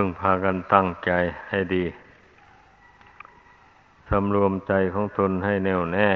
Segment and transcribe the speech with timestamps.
[0.00, 1.10] พึ่งพากันตั้งใจ
[1.48, 1.84] ให้ดี
[4.08, 6.10] สำรวมใจของตนให้แน่วแน่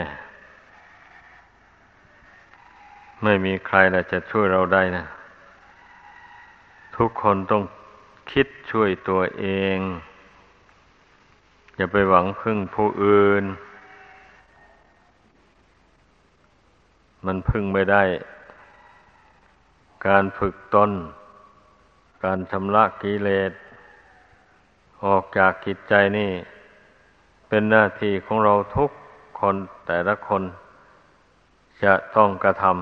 [3.23, 5.05] ไม่มีใครละจะช่วยเราได้นะ
[6.97, 7.63] ทุกคนต้อง
[8.33, 9.79] คิดช่วยตัวเอง
[11.77, 13.45] อย่าไปหวังพึ่งผู้อื่น
[17.27, 18.03] มันพึ่งไม่ได้
[20.07, 20.91] การฝึกตน
[22.25, 23.53] การชำระกิเลส
[25.05, 26.31] ออกจากกิจใจนี่
[27.49, 28.91] เป็นหน้าที่ของเราทุก
[29.41, 29.57] คน
[29.87, 30.43] แต่ละคน
[31.85, 32.75] จะต้องกระทำ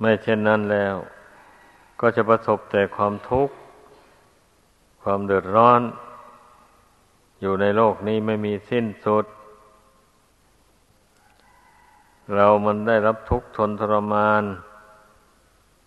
[0.00, 0.94] ไม่เช่นนั้นแล้ว
[2.00, 3.54] ก็จะประสบแต่ความทุกข์
[5.02, 5.80] ความเดือดร้อน
[7.40, 9.24] อยู่ในโลกนี้ไม่มีสิ้นสุด
[12.34, 14.42] เรามันได้รับทุกข์ทนทรมาน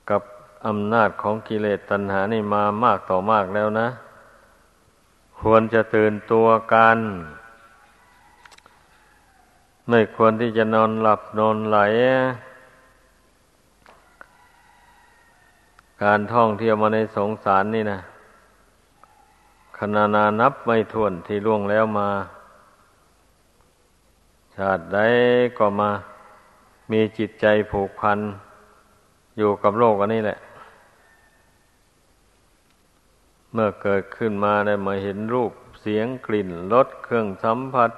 [0.09, 0.21] กับ
[0.67, 3.87] อำนาจของกิเลสตัณหานี่มามากต่อมากแล้วนะ
[5.39, 6.97] ควรจะตื่นตัวกัน
[9.89, 11.79] ไม่ควรที่จะนอนหลับนอนไหล
[16.03, 17.99] การท่องเที่ยวมาในสงสารนี่นะ
[19.77, 22.09] ขนานานับไม่ถ้วนที่ล่วงแล้วมา
[24.55, 24.99] ชาติใด
[25.57, 25.89] ก็มา
[26.91, 28.19] มีจิตใจผูกพัน
[29.37, 30.37] อยู่กับโลกอันนี้แหละ
[33.53, 37.91] เมื่อเกิดขึ้นมาได้มาเห็นรูปเสียงกลิ่นรสเครื่องสัมผัส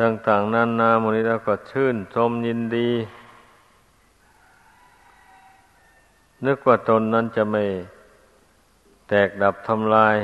[0.00, 2.90] ต่างๆนานาโมนี้แล้วก็ชื่นชมยินดี
[6.46, 7.64] นึกว่าตนนั้นจะไม่
[9.08, 10.16] แตกดับทำลาย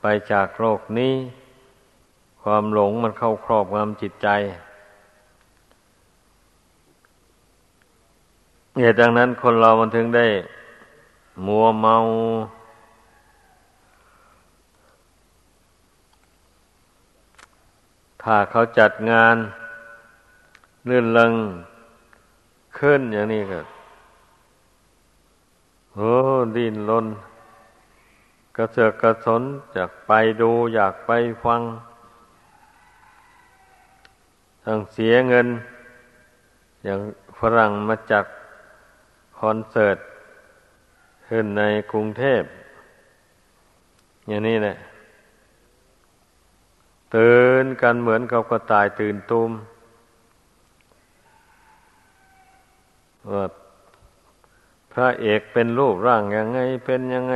[0.00, 1.14] ไปจากโลกนี้
[2.42, 4.28] ความหลงมันเข้าครอบงำจิตใจ
[8.80, 10.26] เหตุดังนั้นคนเรามันถึงได้
[11.46, 11.96] มัวเมา
[18.22, 19.36] ถ้าเขาจัดงาน
[20.86, 21.32] เลื่อนลัง
[22.78, 23.60] ขึ้นอย่างนี้ก็
[25.94, 26.12] โอ้
[26.56, 27.06] ดินลน
[28.56, 29.42] กระเสือกกระสน
[29.72, 31.10] อยากไปดูอยากไป
[31.44, 31.60] ฟัง
[34.64, 35.48] ต้งเสียเงิน
[36.84, 37.00] อย่าง
[37.38, 38.24] ฝรั่งมาจาก
[39.38, 39.98] คอนเสิร์ต
[41.34, 42.42] ขึ้นในกรุงเทพ
[44.28, 44.76] อย่างนี้แหละ
[47.16, 49.50] ตื่นกันเหมือนกับกระต่ายตื่นตุม
[53.32, 53.44] ว่า
[54.92, 57.34] พระเอกเป็นรูปร่างยังไง เป็นยังไง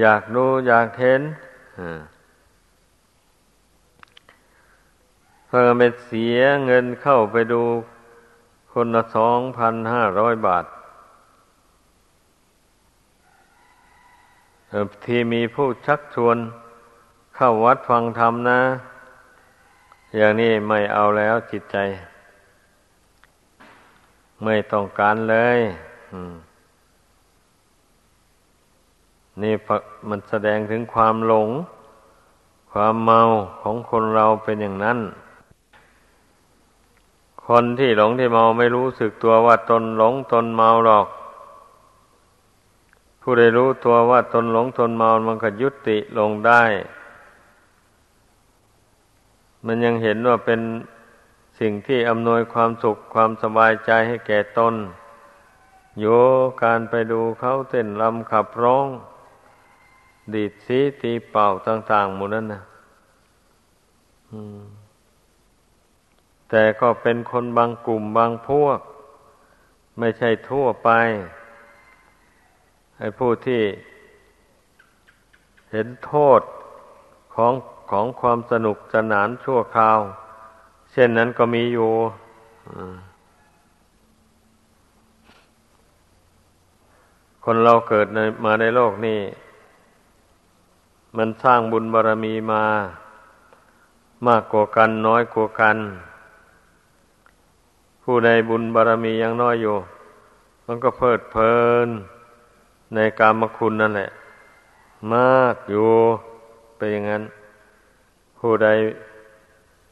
[0.00, 1.22] อยากดูอยากเห็น
[5.46, 7.62] เพื่อไปเสียเงินเข้าไปดู
[8.72, 10.64] คนละสองพันห้าร้อยบาท
[15.04, 16.36] ที่มีผู้ชักชวน
[17.34, 18.60] เข้าวัดฟังธรรมนะ
[20.16, 21.76] อย่างนี้ไม่เอาแล้วจิตใจ
[24.44, 25.58] ไม่ต้องการเลย
[29.42, 29.54] นี่
[30.08, 31.48] มันแสดงถึงความหลง
[32.72, 33.20] ความเมา
[33.62, 34.98] ของคนเราเป็นอย่างนั้น
[37.46, 41.06] คนที่หลงที่เมาไม่รู้สึกตัวว่าตนหลงตนเมาหรอก
[43.30, 46.62] ผู้ใดรู้ตัวว่าตนหลงตนเมามันก็ยุติลงได้
[49.66, 50.60] มันยังเห็นว่าเป็น
[51.60, 54.74] สิ่งที่อำนวยความสุขความสบายใจให้แก่ตน
[56.00, 56.06] โย
[56.62, 58.86] การไปดูเขาเต้นลำขับร้อง
[60.34, 62.62] ดีดสีตีเป่าต่างๆหมดนั้นนะ
[66.50, 68.78] แต่ก็เป็นคนบางกลุ่มบางพวก
[69.98, 70.90] ไม่ใช่ทั่วไป
[72.98, 73.62] ไอ้ผู้ที่
[75.70, 76.40] เห็นโทษ
[77.34, 77.52] ของ
[77.90, 79.98] ของความสนุกสนานชั่วคราว
[80.92, 81.90] เช่นนั้นก็มีอยู่
[87.44, 89.20] คนเราเกิดในมาในโลกนี้
[91.16, 92.64] มันสร้างบุญบารรมีมา
[94.26, 95.76] มากกว่ากันน้อยกว่ากัน
[98.02, 99.76] ผู้ใดบุญบารรมียังน้อยอยู่
[100.66, 101.56] มันก็เพลิดเพลิ
[101.86, 101.88] น
[102.94, 104.10] ในกามคุณนั่นแหละ
[105.12, 105.88] มากอยู่
[106.76, 107.22] เป็นอย่างนั้น
[108.38, 108.68] ผู้ใด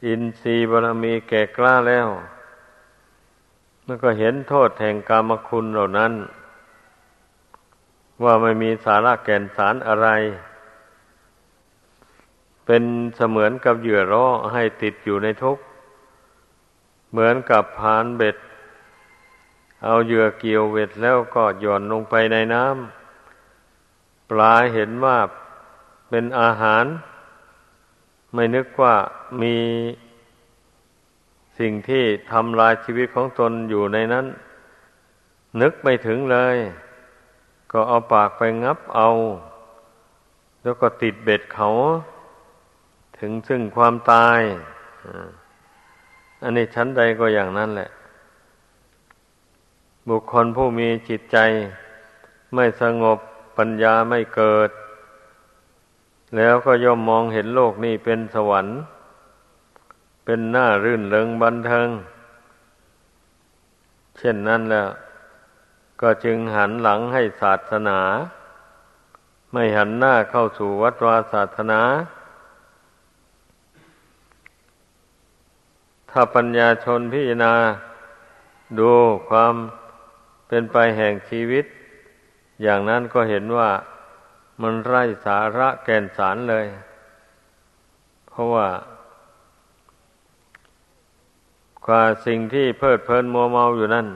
[0.05, 2.07] อินทรีย์บารมีแก่กล้าแล้ว
[3.85, 6.13] มันก็เห็นโทษแห่งกามคุณเหล่านั้น
[8.23, 10.07] ว่าไม่มีสาระแก่นสารอะไร
[12.65, 12.83] เป็น
[13.15, 15.63] เสมือนกับเหยื่อร่อให้ติดอยู่ในทุกข์
[17.11, 18.37] เหมือนกับพานเบ็ด
[19.83, 25.17] เอาเหยื่อเกี่ยวเวทแล้วก็หย่อนลงไปในน้ำปลาเห็นว่า
[26.09, 26.85] เป็นอาหาร
[28.33, 28.95] ไม่นึกว่า
[29.41, 29.55] มี
[31.59, 34.25] สิ่งที่ทำลายชีวิตของตนอยู่ในนั้น
[35.61, 36.57] นึกไม่ถึงเลย
[37.71, 39.09] ก็เอาปากไปงับเอา
[40.63, 41.69] แล้วก็ติดเบ็ดเขา
[43.19, 44.41] ถึงซึ่งความตาย
[46.41, 47.89] อันนี้ชั้นใดก็อย่างนั้นแหละ
[50.09, 51.37] บุคคลผู้มีจิตใจ
[52.53, 53.19] ไม่สงบ
[53.57, 54.69] ปัญญาไม่เกิด
[56.35, 58.75] แล้วก็ย่อมมองเห็นโลกนี้เป็นสวรรค์
[60.25, 61.89] เป็นหน้ารื่นเริงบันเทิง
[64.17, 64.89] เช่นนั้นแล้ว
[66.01, 67.99] ก็จึงหันหลังให้ศาสนา
[69.51, 71.81] ไม่หันหน้าเข้าสู่วัดวาศาสนา
[76.09, 77.53] ถ้าปัญญาชนพิจารณา
[78.79, 78.91] ดู
[79.29, 79.55] ความ
[80.47, 81.65] เป็นไปแห่งชีวิต
[82.61, 83.69] อย่างนั้นก็เห็นว่า
[84.61, 86.65] มันไร้สาระแก่นสารเลย
[88.27, 88.67] เพราะว่า
[91.87, 94.07] ว่าสิ่งที่เพลิดเพลินมัวเมาอยู่นั่น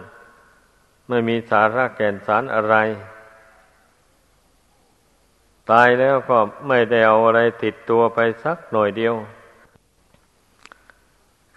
[1.09, 2.75] ไม่มีสาระแก่นสารอะไร
[5.71, 6.37] ตายแล้วก็
[6.67, 9.15] ไม่ได้เอาอะไรติดตัวไปสักหน่อยเดียว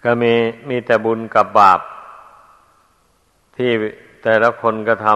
[0.03, 0.33] ก็มี
[0.69, 1.79] มีแต่บุญกับบาป
[3.55, 3.71] ที่
[4.27, 5.07] แต่ละคนกระท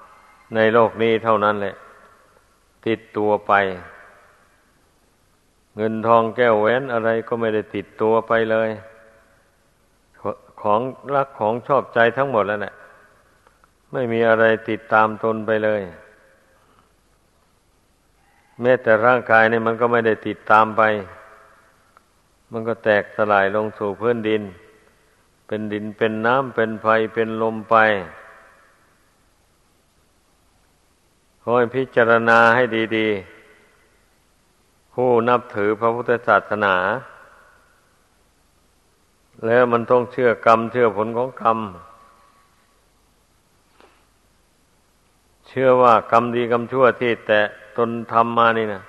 [0.00, 1.74] ำในโลกนี้เท่านั้นแหละ
[2.86, 3.52] ติดตัวไป
[5.76, 8.70] เงินทองแก้วแหวนอะไรก็ไม่ได้ติดตัวไปเลย
[10.62, 10.80] ของ
[11.14, 12.74] รักของชอบใจทั้งหมดแล้วแหละ
[13.92, 15.82] ไม่มีอะไรติดตามตนไปเลย
[18.60, 20.82] แม้แต่ร่างกายเนี่ยมันก็ไม่ได้ติดตามไป
[22.52, 24.42] มันก็แตกสลายลงสู่พื้นดิน
[25.46, 27.76] เป็นดินเป็นน้ำเป็นไฟเป็นลมไป
[31.44, 32.62] คอยพิจารณาให้
[32.96, 36.74] ดีๆ ผู้นับถือพระพุทธศาสนา
[39.46, 41.58] แล้วมันต้องเชื่อกรรม เชื่อผลของกรรม
[45.48, 47.40] เชื่อว่ากรรมดีกรรมชั่วที่แต่
[47.76, 48.82] ตนทำมานี่นะ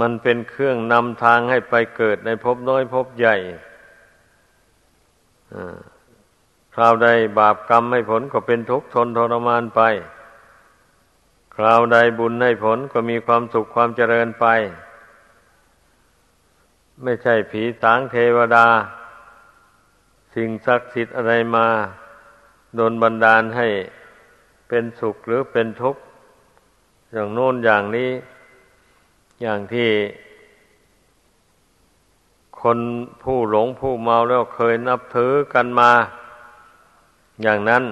[0.00, 3.36] มันเป็นเครื่องนำทางให้ไปเกิดในภพน้อยภพใหญ่
[6.74, 7.08] คราวใด
[7.38, 9.80] บาปกรรมให้ผลก็เป็นทุกข์ทนทรมานไป
[11.60, 14.46] คราวใดบุญให้ผลก็มีความสุขความเจริญไป
[17.02, 18.66] ไม่ใช่ผีสางเทวดา
[20.34, 21.66] สิ่งศักดิ์สิทธิ์อะไรมา
[22.76, 23.68] โดนบันดาลให้
[24.68, 26.02] เป็นสุขหรือเป็นทุกข์
[27.12, 28.10] อย่างโน้นอย่างนี้
[29.42, 29.90] อย่างที่
[32.60, 32.78] คน
[33.22, 35.90] ผู้หลงผู้เมาแล้วเคยนับถือกันมา
[37.42, 37.84] อย่างนั้น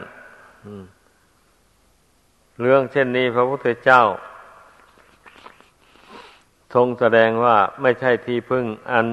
[2.61, 4.03] เรื่องเช่นนี้พระพุทธเจ้า
[6.75, 9.11] ทรงแสดงว่าไม่ใช่ที่พึ่งอันก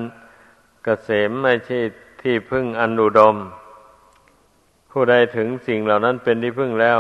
[0.84, 1.80] เกษมไม่ใช่
[2.22, 3.36] ที่พึ่งอันอุดม
[4.92, 7.00] ผู้ใดถึงสิ่งเหล่านั้นเป็นที่พึ่งแล้ว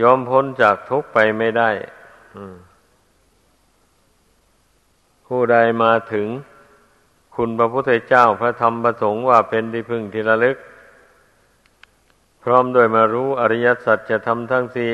[0.00, 1.70] ยอมพ้นจากทุกข์ไปไม่ได้
[5.26, 6.28] ผู้ใดมาถึง
[7.36, 10.56] คุณพระพุทธเจ้าพระธรรมประสงค์ว่าเป็นที่พึ่งที่ระลึก
[12.42, 14.92] พร้อมโดยมารู้อริยสัจจะทำทั้งสี่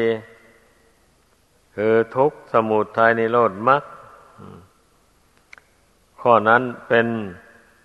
[1.80, 3.82] คือทุกสมุทัยในโลดมัก
[6.20, 7.06] ข้อนั้นเป็น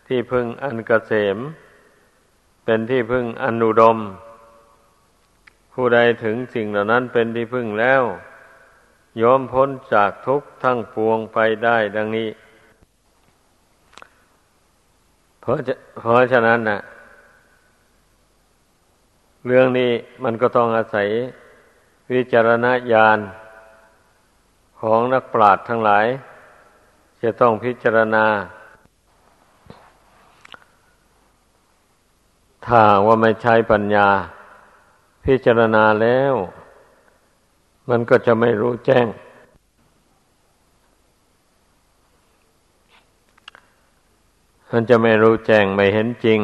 [0.08, 1.38] ที่พึ่งอันกเกษม
[2.66, 3.98] เป็นที่พึ่งอันุดม
[5.74, 8.04] ผู้ใดถึงสิ่งเหล่านั้นเป็นที่พึ่งแล้ว
[9.22, 12.30] ยอมพ้นจากทุกข์ทั้งปวงไปได้ดังนี้
[15.42, 15.58] เพราะ
[16.02, 16.80] เพราะฉะนั้นนะ
[19.46, 19.92] เรื่องนี้
[20.24, 21.08] มันก็ต้องอาศัย
[22.14, 23.20] วิจารณญาณ
[24.88, 26.06] ของนักปราชญ์ทั้งหลาย
[27.24, 28.26] จะต้องพิจารณา
[32.66, 34.08] ถ้าว่าไม่ใช้ปัญญา
[35.26, 36.34] พิจารณาแล้ว
[37.90, 39.08] มันก็จะไม่รู้แจ้ง
[44.72, 46.40] มันจะไม่รู้แจ้งไม่เห็นจริง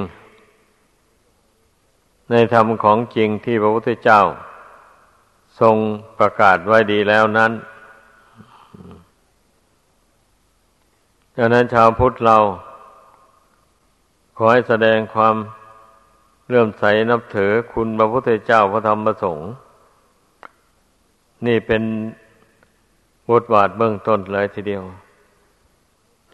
[2.31, 4.21] ในธรรมของจริงที่พระพุทธเจ้า
[5.59, 5.75] ทรง
[6.17, 7.53] ประกาศไว้ดีแล้วนั้น
[11.41, 12.37] ดังนั้นชาวพุทธเรา
[14.37, 15.35] ขอให้แสดงความ
[16.47, 19.47] เลื่อมใสนับถือคุณพระพุทธเจ้าพระธรรมพระสงฆ์
[21.45, 21.83] นี่เป็น
[23.29, 24.83] บทบาทเบื้องต้นเลยทีเดียว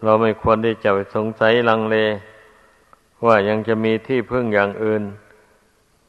[0.03, 1.97] เราไม่ควรที่จะไปสงสัยลังเล
[3.25, 5.03] ว่ายังจะมีที่พึ่งอย่างอื่น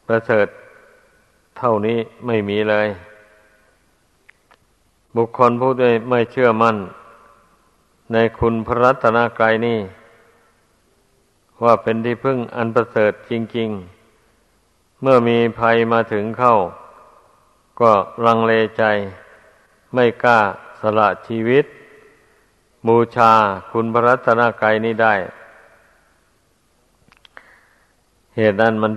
[0.07, 0.47] ประเสริฐ
[1.59, 2.89] เท่านี้ไม่มีเลย
[5.17, 6.79] บุคคลผู้ใดไม่เชื่อมั่น
[8.13, 9.81] ในคุณพระรัตนกรายนี่
[11.63, 13.69] ว่าเป็นที่พึ่งอันประเสริฐจริง
[14.35, 16.55] ๆ เมื่อมีภัยมาถึงเข้า
[17.81, 17.93] ก็
[18.27, 18.83] ลังเลใจ
[19.95, 20.41] ไม่กล้า
[20.81, 21.65] สละชีวิต
[22.87, 23.33] บูชา
[23.73, 25.15] คุณพระรัตนกรายนี้ได้
[28.37, 28.93] เหตุนั้นมัน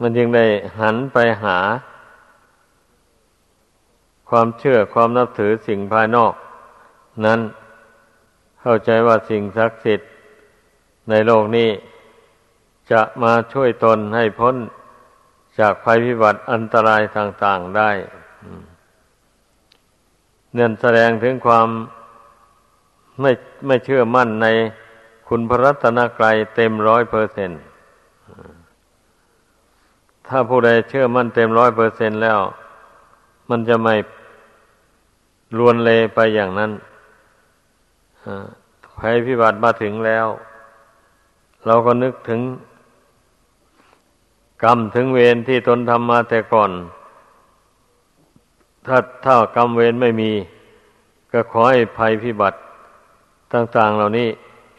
[0.00, 0.46] มันจึงได้
[0.80, 1.58] หันไปหา
[4.28, 6.34] ความเชื่อความนับถือสิ่งภายนอก
[7.24, 7.40] นั้น
[8.60, 10.10] เข้าใจว่าสิ่งศักดิ์สิทธิ์
[11.10, 11.70] ในโลกนี้
[12.92, 14.54] จะมาช่วยตนให้พ้น
[15.58, 17.90] จากภัยพิบัติอันตรายต่างๆได้
[20.52, 21.68] เนื่นแสดงถึงความ
[23.20, 23.32] ไม่
[23.66, 24.46] ไม่เชื่อมั่นใน
[25.28, 27.50] คุณพระรัตนกรัยเต็มร้อยเปอร์เซน
[30.28, 32.38] ถ้าผู้ใดเชื่อมั่นเต็มร้อยเปอร์เซนแล้ว
[33.50, 33.94] มันจะไม่
[35.58, 36.70] ลวนเลไปอย่างนั้น
[38.98, 40.26] ภัยพิบัติมาถึงแล้ว
[41.66, 42.40] เราก็นึกถึง
[44.64, 46.70] กรรมถึงเวรที่ตนทำมาแต่ก่อน
[48.86, 50.32] ถ้าถ้ากรรมเวรไม่มี
[51.32, 52.58] ก็ขอให้ภัยพิบัติ
[53.52, 54.28] ต่างๆเหล่านี้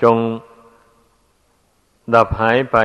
[0.04, 0.18] จง
[2.14, 2.78] ดับหายไป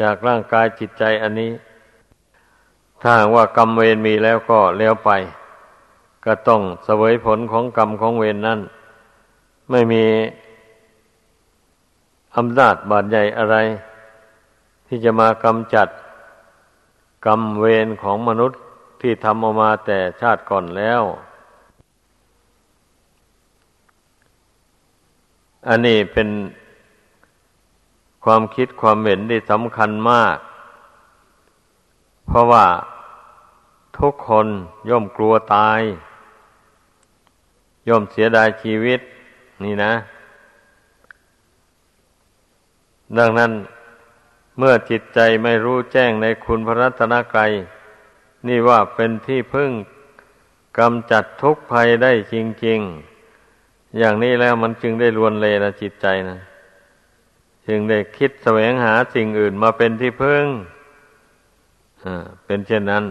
[0.00, 1.50] จากร่างกายจิตใจอันนี้
[3.02, 5.10] ถ้าว่ากรรมเวรมีแล้วก็แล้วไป
[6.24, 8.60] ก็ต้องเสวยผลของกรรมของเวรนนั้น
[9.70, 10.04] ไม่มี
[12.36, 13.56] อำนาจบาดใหญ่อะไร
[14.86, 15.88] ที่จะมากำจัด
[17.26, 18.60] กรรมเวรของมนุษย์
[19.00, 21.02] ที่ทำออกมาแต่ชาติก่อนแล้ว
[25.68, 26.28] อันนี้เป็น
[28.24, 30.36] ความคิดความเห็นที่สำคัญมาก
[32.26, 32.66] เพราะว่า
[33.98, 34.46] ทุกคน
[34.90, 35.80] ย่อมกลัวตาย
[37.88, 39.00] ย่อมเสียดายชีวิต
[39.64, 39.92] นี่นะ
[43.18, 43.52] ดังนั้น
[44.58, 47.52] เมื่อจิตใจไม่รู้แจ้งในคุณพระรัตนกรัย
[48.48, 49.70] นี่ว่าเป็นที่พึ่ง
[50.78, 52.34] กำจัดทุกภัยได้จ
[52.66, 52.80] ริง
[53.38, 56.38] ๆ อย่างนี้แล้วมันจึงได้ลวนเลนะจิตใจนะ
[57.66, 60.44] จึงได้คิดแสวงหาสิ่งอื่นมาเป็นที่พึ่ง
[62.04, 63.04] อ่าเป็นเช่นนั้น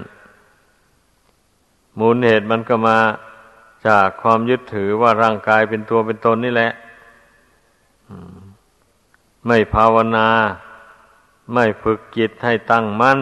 [1.99, 2.97] มูลเหตุมันก็มา
[3.87, 6.71] จากความยึดถือว่าร่างกายเป็นตัวเป็นตนนี่แหละ
[9.47, 10.27] ไม่ภาวนา
[11.53, 13.19] ไม่ฝึกจิตให้ตั้งมั่น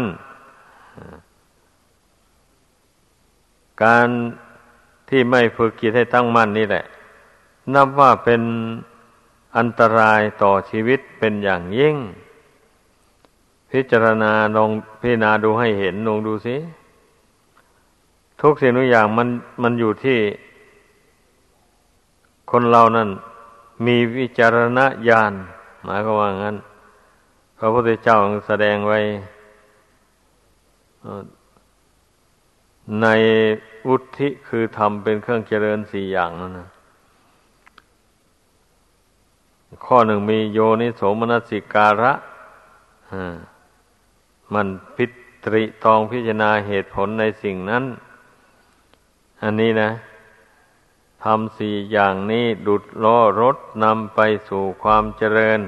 [3.84, 4.08] การ
[5.10, 6.86] ที่ไม่ฝึกจิตให้ตั้งมั่นนี่แหละ
[7.74, 8.42] นับว่าเป็น
[9.58, 11.96] อันตรายต่อชีวิตเป็นอย่างยิ่ง
[13.72, 16.56] พิจารณาลองพิจารณาดูให้เห็นลองดูสิ
[18.42, 19.28] ทุกสิ่งทุกอย่างมัน
[19.63, 20.20] มันอยู่ที่
[22.50, 23.10] คนเรานั้น
[23.86, 24.79] มีวิจารณ
[25.10, 25.34] ญาณ
[25.84, 26.56] หมายก็ว่างั้น
[27.58, 29.00] พระพุทธเจ้าแสดงไว้
[33.01, 33.08] ใน
[33.88, 36.68] อุทิคือทำเป็นเครื่องเจริญสี่อย่างนั่นนะ
[39.86, 42.13] ข้อหนึ่งมีโยนิโสมนสิการะ
[44.53, 45.06] มันพิ
[45.44, 47.84] ตริตองพิจารณาเหตุผลในสิ่งนั้น
[49.44, 49.89] อันนี้นะ
[51.24, 55.62] ทำสี่อย่างนี้ดุดล้อรถนำไปสู่ความเจริญ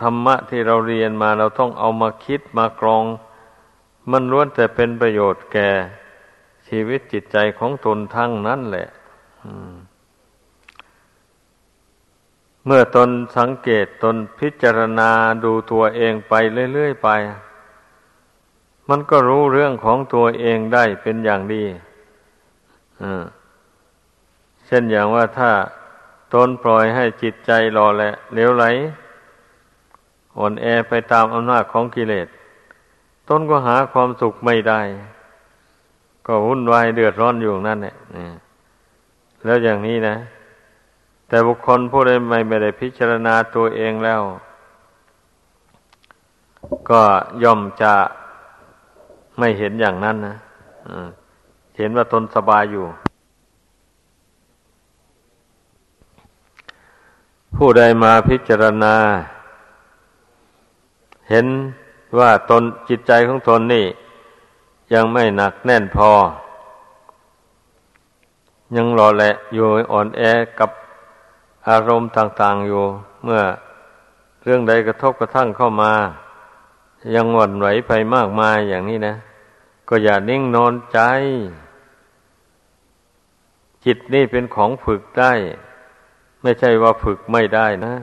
[0.00, 3.04] ธรรมะที่เราเรียนมาเราต้องเอามาคิดมากรอง
[4.10, 5.70] มันล้วนแต่เป็นประโยชน์แก่
[6.68, 8.88] ชีวิตจิตใจของตนทั้งนั้นแหละ
[12.66, 15.10] เมื่อตนสังเกตตนพิจารณา
[15.44, 16.34] ดูตัวเองไป
[16.72, 17.08] เรื่อยๆไป
[18.88, 21.64] มันก็รู้เรื่องของตัวเองได้เป็นอย่างดี
[24.66, 25.50] เช่นอย่างว่าถ้า
[26.34, 28.64] ตนปล่อยให้จิตใจรอแหละเลี้ยวไหล
[30.38, 32.28] อ่อนแอไปตามอำนาจของกิเลส
[33.28, 34.80] ตนก็หาความสุขไม่ได้
[36.26, 37.94] ก็วุ่นวายเดือดร้อนอยู่นั่นแหละ
[39.44, 40.16] แล้วอย่างนี้นะ
[41.28, 44.22] แต่บุคคลผู้ใดไม่ไม่ได้พิจารณาตัวเองแล้ว
[46.90, 47.02] ก็
[47.42, 47.94] ย่อมจะ
[49.38, 50.36] ไม่เห็นอย่างนั้นนะ
[51.78, 52.86] เห็นว่าตนสบายอยู่
[57.56, 58.94] ผู้ใดมาพิจารณา
[61.30, 61.46] เห็น
[62.18, 63.86] ว่าตนจิตใจของตนนี่
[64.94, 66.10] ยังไม่หนักแน่นพอ
[68.76, 70.22] ยังรอแหละอยู่อ่อนแอ
[70.58, 70.70] กับ
[71.68, 72.82] อารมณ์ต่าง ๆอยู่
[73.24, 73.42] เมื่อ
[74.42, 75.92] เรื่องใดกระทบกระทั่งเข้ามา
[77.14, 79.14] ยังหวั่นไหวไปมากมายอย่างนี้นะ
[79.88, 80.98] ก็อย่านิ่งนอนใจ
[83.84, 85.32] จิตนี่เป็นของฝึกได้
[86.42, 87.94] ไม่ใช่ว่าฝึกไม่ได้นะ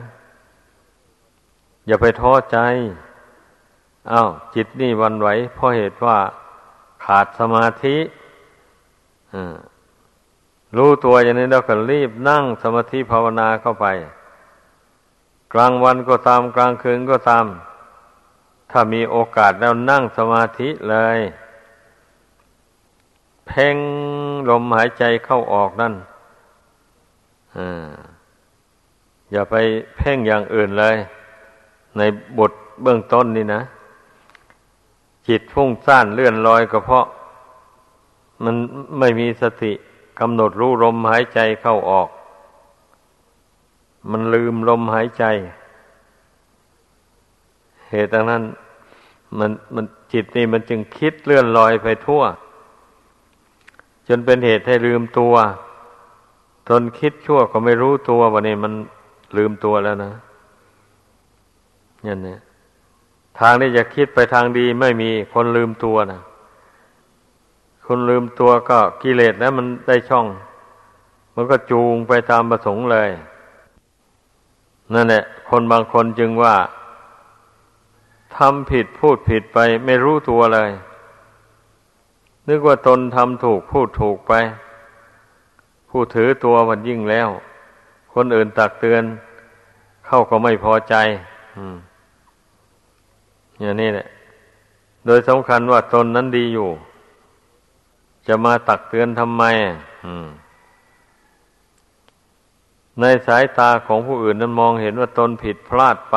[1.86, 2.58] อย่าไปท้อใจ
[4.12, 6.18] อา้าวจิตนี่วันไหวเพราะเหตุว่า
[7.04, 7.96] ขาดสมาธิ
[10.76, 13.86] รู้ตัวอย่างนี้เราก็รีบนั่งสมาธิภาวนาเข้าไป
[15.52, 17.46] กลางวันก็ตามกลางคืนก็ตาม
[18.70, 21.18] ถ้ามีโอกาสแล้วนั่งสมาธิเลย
[23.46, 23.76] เพ่ง
[24.48, 25.94] ลมหายใจเข้าออกนั่น
[29.30, 29.54] อย่าไป
[29.96, 30.96] เพ่งอย่างอื่นเลย
[31.96, 32.02] ใน
[32.38, 33.62] บทเบื้องต้นนี่นะ
[35.28, 37.04] จิตฟุ้งซ่านเลื่อนลอยก็เพราะ
[38.44, 38.54] มัน
[38.98, 39.72] ไม่มีสติ
[40.18, 42.08] กำหนดรู้ลมหายใจเข้าออก
[44.10, 45.24] มันลืมลมหายใจ
[47.90, 48.42] เหตุดังนั้น
[49.38, 52.22] มันมันจิตนี่มันจึงคิดเลื่อนลอยไปทั่ว
[54.08, 55.34] จนเป็นเหตุให้ลืมตัว
[56.68, 58.72] ตนคิดชั่วก็ไม่รู้ตัววันนี้มัน
[59.36, 60.12] ลืมตัวแล้วนะ
[62.04, 62.36] อย่างนี้
[63.38, 66.20] ทางนี้จะคิดไปทางดีไม่มีคนลืมตัวนะ
[67.86, 70.26] คนลืมตัวก็กิเลสแล้วมันได้ช่อง
[71.34, 73.10] มันก็จูงไปตามประสงค์เลย
[74.94, 76.54] นั่นแหละคนบางคนจึงว่า
[78.36, 80.70] ทำผิดพูดผิดไปไม่รู้ตัวเลย
[82.48, 84.32] นึกว่าตนทำถูกพูดถูกไป
[85.90, 87.28] ผู้ถือตัวมันยิ่งแล้ว
[88.14, 89.02] คนอื่นตักเตือน
[90.06, 90.94] เข้าก็ไม่พอใจ
[91.56, 91.76] อืม
[93.60, 94.06] อย่างนี้แหละ
[95.06, 96.68] โดยสำคัญว่าตนนั้นดีอยู่
[98.26, 99.44] จะมาตักเตือนทำไม
[103.00, 106.16] ในสายตาของผู้อื่นนั้นมองเห็นว่าตนผิดพลาดไป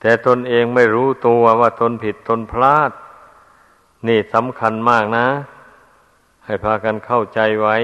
[0.00, 2.90] แต่ตนเองไม่รู้ตัวว่าตนผิดตนพลาด
[4.08, 5.26] นี่สำคัญมากนะ
[6.44, 7.76] ให้พากันเข้าใจไว้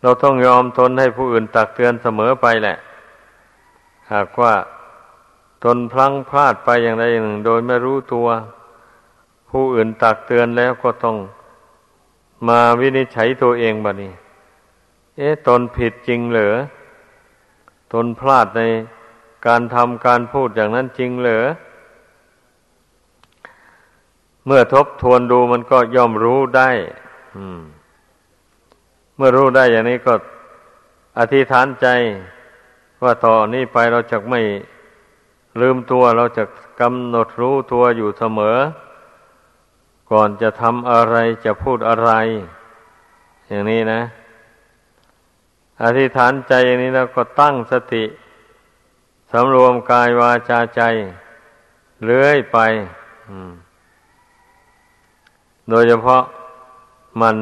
[0.00, 2.76] เราต้องยอมทนให้ผู้อื่นตักเตือนเสมอไปแหละ
[4.12, 4.54] หากว่า
[5.64, 8.28] ตนพลั้งพลาดไปอย่างใดอย่างหนึ่ง โดยไม่รู้ตัว
[9.50, 11.16] ผู้อื่นตักเตือนแล้วก็ต้อง
[12.48, 14.12] มาวินิจฉัยตัวเองบัดนี้
[15.16, 16.54] เอ๊ะ ตนผิดจริงเหรอ
[17.92, 18.62] ตนพลาดใน
[19.46, 21.46] การทำการพูดอย่างนั้นจริงเหรอ
[24.46, 26.70] เมื่อทบทวนดูมันก็ย่อมรู้ได้
[29.16, 30.14] เมื่อรู้ได้อย่างนี้ก็
[31.18, 31.86] อธิษฐานใจ
[33.02, 34.40] ว่าต่อนนี้ไปเราจะไม่
[35.60, 36.44] ลืมตัว เราจะ
[36.80, 38.56] กำหนดรู้ตัวอยู่เสมอ
[40.10, 42.10] ก่อนจะทำอะไรจะพูดอะไร
[43.48, 44.00] อย่างนี้นะ
[45.82, 48.04] อธิษฐานใจอย่างนี้แล้วก็ตั้งสติ
[49.36, 50.82] สำรวมกายวาจาใจ
[52.04, 52.58] เลื่อยไป
[55.70, 56.22] โดยเฉพาะ
[57.20, 57.36] มัน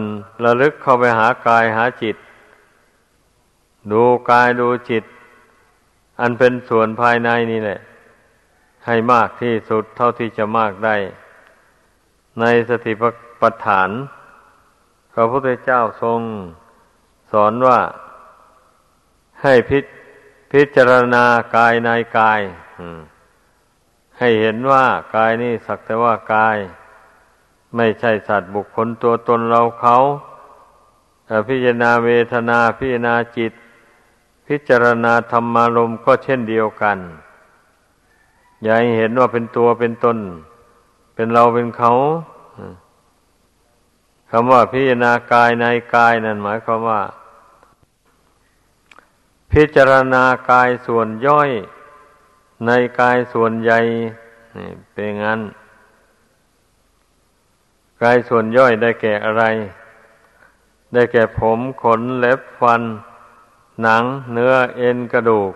[0.44, 2.16] ระลึกเข้าไปหากายหาจิต
[3.92, 5.04] ดูกายดูจิต
[6.20, 7.80] อันเป็นส่วนภายในนี่แหละ
[8.86, 10.96] ให้มากที่สุดเท่าที่จะมากได้
[12.40, 12.92] ในสติ
[13.40, 13.90] ปัฏฐาน
[15.12, 16.20] พระพุทธเจ้าทรง
[17.32, 17.78] สอนว่า
[19.42, 19.84] ให้พิจ
[20.56, 21.24] พิจารณา
[21.56, 21.88] กายใน
[22.18, 22.40] กาย
[24.18, 24.84] ให้เห็นว่า
[25.14, 26.56] กายนี่สักแต่ว่ากาย
[27.76, 29.96] ไม่ใช่สัตว์บุคคลตัวตนเราเขา
[31.26, 33.52] แต่พิจารณาเวทนาพิจารณาจิต
[34.46, 36.98] พิจารณาธรรมารมก็เช่นเดียวกัน
[38.62, 40.18] อย่าให้เห็นว่าเป็นตัวเป็นตน
[41.14, 41.92] เป็นเราเป็นเขา
[44.30, 47.00] คำว่าพิจารณากายในกายนั่นหมายความว่า
[49.56, 51.50] พิจารณากายส่วนย่อย
[52.66, 53.78] ในกายส่วนใหญ่
[54.92, 55.40] เป็นงั้น
[58.02, 59.44] กายส่วนย่อยได้แก่อะไร
[60.92, 62.82] ได้แก่ผมขนเล็บฟัน
[63.82, 65.52] หนังเนื้อเอ็นกระดูก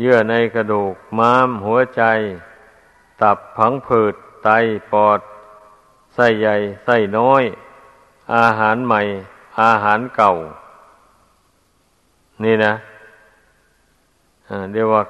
[0.00, 2.02] เยื่อในกระดูก ม้าม หัวใจ
[3.20, 4.48] ตับผังผืด ไต
[4.92, 5.20] ปอด
[6.14, 7.42] ไส้ใหญ่ ไส้น้อย
[8.34, 9.00] อาหารใหม่
[9.62, 10.32] อาหารเก่า
[12.44, 12.74] นี่นะ
[14.72, 15.02] เรียกว่า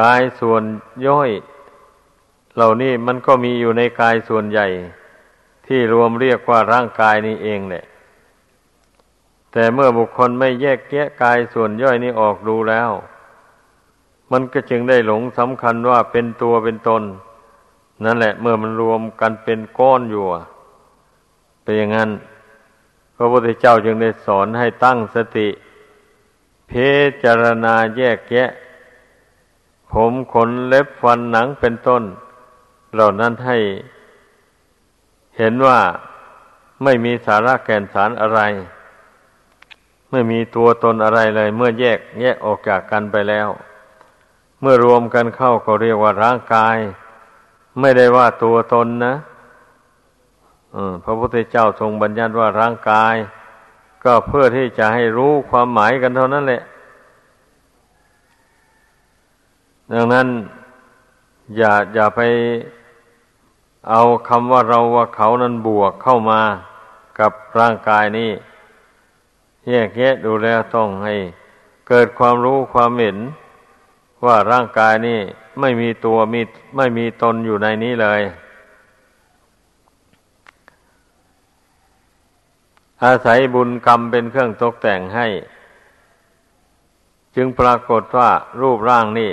[0.00, 0.62] กายส่วน
[1.06, 1.30] ย่อย
[2.54, 4.66] เหล่านี้มันก็มีอยู่ในกายส่วนใหญ่
[5.66, 7.84] ที่รวมเรียกว่าร่างกายนี้เองแหละ
[9.52, 12.90] แต่เมื่อบุคคลไม่แยกแยะกายส่วนย่อยนี้ออกดูแล้ว
[14.32, 17.02] มันก็จึงได้หลงสำคัญว่าเป็นตัวเป็นตน
[18.04, 20.24] นั่นแหละ เมื่อมันรวมกันเป็นก้อนอยู่
[21.62, 22.10] เป็นอย่างนั้น
[23.16, 25.48] พระพุทธเจ้าจึงได้สอนให้ตั้งสติ
[26.72, 26.78] พเพ
[27.24, 28.50] จารณาแยกแยะ
[29.92, 32.02] ผมขนเล็บฟันหนังเป็นต้น
[32.94, 33.58] เหล่านั้นให้
[35.38, 35.78] เห็นว่า
[36.82, 38.40] ไม่มีสาระแก่นสารอะไร
[40.10, 43.48] ไม่มีตัวตนอะไรเลย เมื่อแยกแยกออกจากกันไปแล้ว
[44.60, 46.76] เมื่อรวมกันเข้าก็เรียกว่าร่างกาย
[47.80, 49.14] ไม่ได้ว่าตัวตนนะ
[51.04, 53.14] พระพุทธเจ้าทรงบัญญัติว่าร่างกาย
[54.04, 56.62] ก็เพื่อที่จะให้รู้ความหมายกันเท่านั้นแหละ
[59.92, 60.26] ดังนั้น
[61.56, 62.20] อย่าอย่าไป
[63.90, 66.40] เอาคำว่าเราว่าเขานั้นบวกเข้ามา
[67.18, 68.30] กับร่างกายนี้
[69.68, 71.14] แยกแยะดูแล้วต้องให้
[71.88, 73.18] เกิดความรู้ความเห็น
[74.24, 75.20] ว่าร่างกายนี้
[75.60, 76.42] ไม่มีตัวมี
[76.76, 78.20] ไม่มีตนอยู่ในนี้เลย
[83.04, 85.26] อาศัยบุญกรรมเป็นเครื่องตกแต่งให้
[87.34, 89.32] จึงปรากฏว่ารูปร่างนี่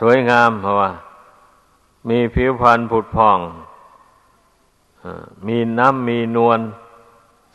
[0.00, 0.90] สวยงามเพราะว่า
[2.08, 3.38] มีผิวพรรณผุดผ่อง
[5.46, 6.60] มีน้ำมีนวล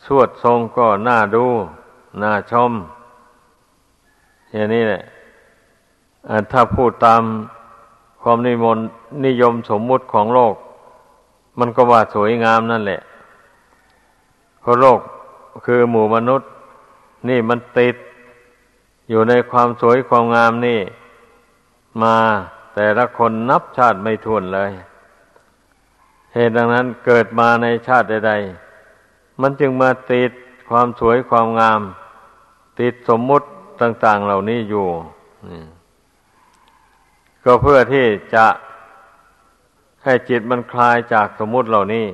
[0.04, 1.46] สวดทรงก็น่าดู
[2.22, 2.72] น่าชม
[4.52, 5.02] อย่างนี้แหละ
[6.52, 7.22] ถ้าพูดตาม
[8.22, 8.86] ความนิมนต์
[9.24, 10.54] นิยมสมมุติของโลก
[11.58, 13.00] มันก็ว่าสวยงามนั่นแหละ
[14.64, 15.00] เพราะโลก
[15.66, 16.48] คือหมู่มนุษย์
[17.28, 17.96] นี่มันติด
[19.08, 20.80] อยู่ในความสวยความงามนี่
[22.02, 22.16] มา
[22.74, 24.72] แต่ละคนนับชาติไม่ทวนเลย
[26.34, 30.30] เหตุดังนั้นเกิดมาในชาติใดๆ มันจึงมาติด
[30.70, 31.80] ความสวยความงาม
[32.80, 33.46] ติดสมมุติ
[33.80, 34.86] ต่าง ๆเหล่านี้อยู่
[37.44, 38.46] ก็เพื่อที่จะ
[40.04, 42.06] ให้จิตมันคลายจากสมมุติเหล่านี้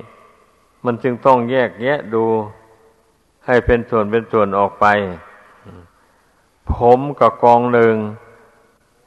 [0.85, 2.25] มันจึงต้องแยกแยะดู
[3.47, 4.87] ให้เป็นส่วนเป็นส่วนออกไป
[6.73, 7.97] ผมก็กองหนึ่ง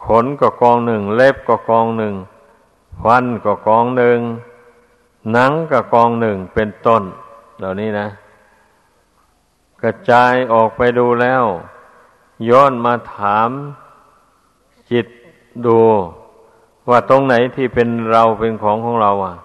[0.06, 2.14] ขนก็กองหนึ่ง เล็บก็กองหนึ่ง
[3.04, 4.20] ฟันก็กองหนึ่ง
[5.32, 7.04] หนังก็กองหนึ่งเป็นต้น
[7.58, 8.08] เหล่านี้นะ
[9.82, 11.44] กระจายออกไปดูแล้ว
[12.50, 13.50] ย้อนมาถาม
[14.92, 15.08] จิต
[15.66, 15.80] ดู
[16.90, 19.36] ว่าตรงไหนที่เป็นเราเป็นของของเราอะ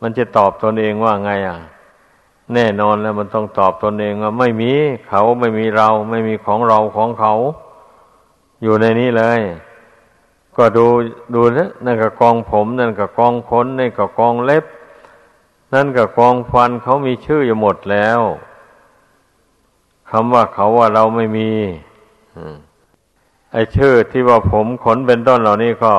[0.00, 1.58] มันจะตอบตนเองว่าไงอะ
[2.54, 4.72] แน่นอนแล้วมันต้องตอบตนเองว่าไม่มี
[5.08, 7.34] เขาไม่มีเรา ไม่มีของเราของเขา
[8.62, 9.40] อยู่ในนี้เลย
[10.56, 10.86] ก็ดู
[11.34, 14.64] ดูนะนั่นก็กองผม นั่นก็กองขนนั่นก็กองเล็บ
[15.74, 18.20] นั่นก็กองฟันเขามีชื่ออยู่หมดแล้ว
[20.10, 21.50] คำว่าเขาว่าเราไม่มี
[23.52, 25.94] ไอ้ชื่อที่ว่าผมขนเป็นต้นเหล่านี้ก็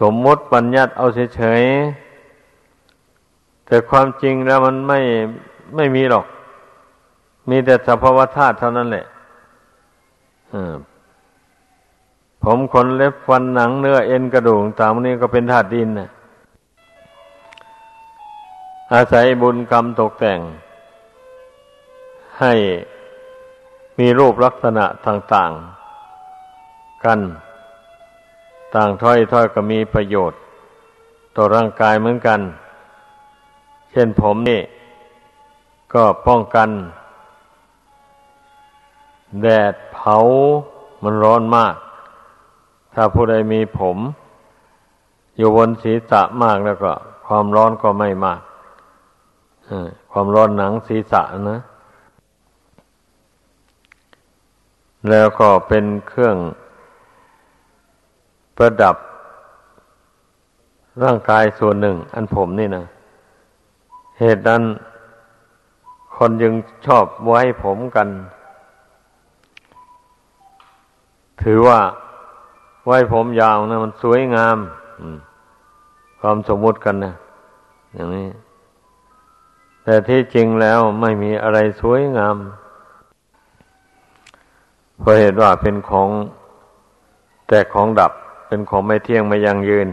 [0.00, 1.99] สมมติบัญญัติเอาเฉยๆ
[3.70, 5.00] แต่ความจริงแล้วมันไม่
[5.76, 6.26] ไม่มีหรอก
[7.50, 9.06] มีแต่สภาวธาตุเท่านั้นแหละ
[12.42, 16.10] ผมขนเล็บฟันหนังเนื้อเอ็นกระดูกตางนี้ก็เป็นธาตุดินนะ
[18.92, 20.40] อาศัยบุญกรรมตกแต่ง
[22.40, 22.52] ให้
[23.98, 27.20] มีรูปลักษณะต่างๆ กัน
[28.74, 30.40] ต่างถ้อยถ้อยก็มีประโยชน์
[31.36, 32.40] ต่อร่างกายเหมือนกัน
[33.92, 34.62] เช่นผมนี่
[35.94, 36.68] ก็ป้องกัน
[39.42, 40.16] แดดเผา
[41.02, 41.74] มันร้อนมาก
[42.94, 43.96] ถ้าผู้ใดมีผม
[45.36, 46.92] อยู่บนศีรษะมากแล้วก็
[47.26, 48.40] ความร้อนก็ไม่มาก
[50.12, 51.60] ความร้อนหนังศีรษะนะ
[55.10, 56.36] แล้วก็เป็นเครื่อง
[58.56, 58.96] ประดับ
[61.02, 62.84] ร่างกายส่วนหนึ่ง อันผมนี่นะ
[64.20, 64.62] เหตุนั้น
[66.16, 66.54] คนยัง
[66.86, 68.08] ชอบไว้ผมกัน
[71.42, 71.80] ถือว่า
[72.86, 74.58] ไว้ผมยาวนะมันสวยงาม
[76.20, 77.14] ความสมมุติกันนะ
[77.94, 78.28] อย่างนี้
[79.84, 82.36] แต่ที่จริงแล้วไม่มีอะไรสวยงาม
[84.98, 86.08] เพราะเหตุว่าเป็นของ
[87.48, 88.12] แต่ของดับ
[88.46, 89.88] เป็นของไม่เที่ยงไม่ยั่งยืน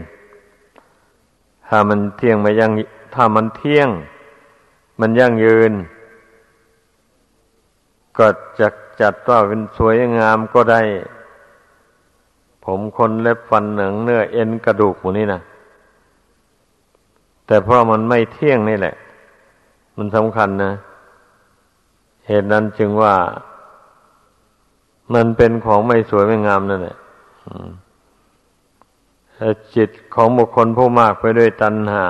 [1.68, 2.72] ถ้ามันเที่ยงไม่ยั่ง
[3.14, 3.88] ถ้ามันเที่ยง
[5.00, 5.72] มันยั่งยืน
[8.18, 8.26] ก็
[8.60, 8.68] จะ
[9.00, 10.80] จัดว่าเป็นสวยงามก็ได้
[12.64, 15.40] ผมคนเล็บฟันหนังเนื้อเอ็นกระดูกหมูนี่นะ
[17.46, 18.94] แต่เพราะมันไม่เที่ยงนี่แหละ
[19.96, 20.72] มันสำคัญนะ
[22.26, 23.14] เหตุนั้นจึงว่า
[25.14, 26.96] มันเป็นของไม่สวยไม่งามนั่นแหละ
[29.74, 32.08] จิตของบุคคลผู้มากไปด้วยตัณหา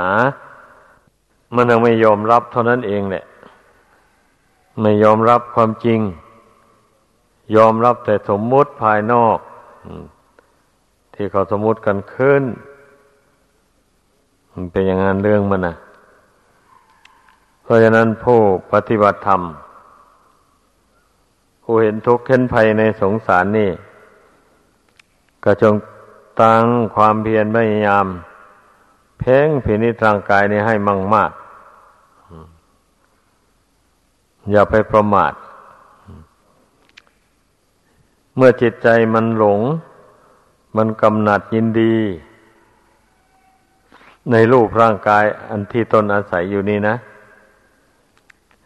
[1.55, 3.25] มันยังไม่ยอมรับเท่านั้นเองแหละ
[4.81, 6.01] ไม่ยอมรับความจริง
[7.57, 9.39] ยอมรับแต่สมมุติภายนอก
[11.15, 12.43] ที่เขาสมมุติกันขึ้น
[14.53, 15.75] มันเป็นอย่างนั้นเรื่องมันนะ
[17.63, 18.39] เพราะฉะนั้นผู้
[18.73, 19.43] ปฏิบัติธรรม
[21.63, 23.71] ผู้เห็นทุกข์เห็นภัยในสงสารนี่
[25.45, 25.75] ก็จง
[26.43, 26.65] ตั้ง
[26.97, 28.07] ความเพียรพยายาม
[29.29, 31.33] พ่งพินิจร่างกายนี้ให้มั่งมาก
[34.51, 35.33] อย่าไปประมาท
[38.37, 39.61] เมื่อจิตใจมันหลง
[40.77, 41.97] มันกำหนัดยินดี
[44.31, 46.97] ในรูปร่างกายอันที่ตนอาศัยอยู่นี่นะ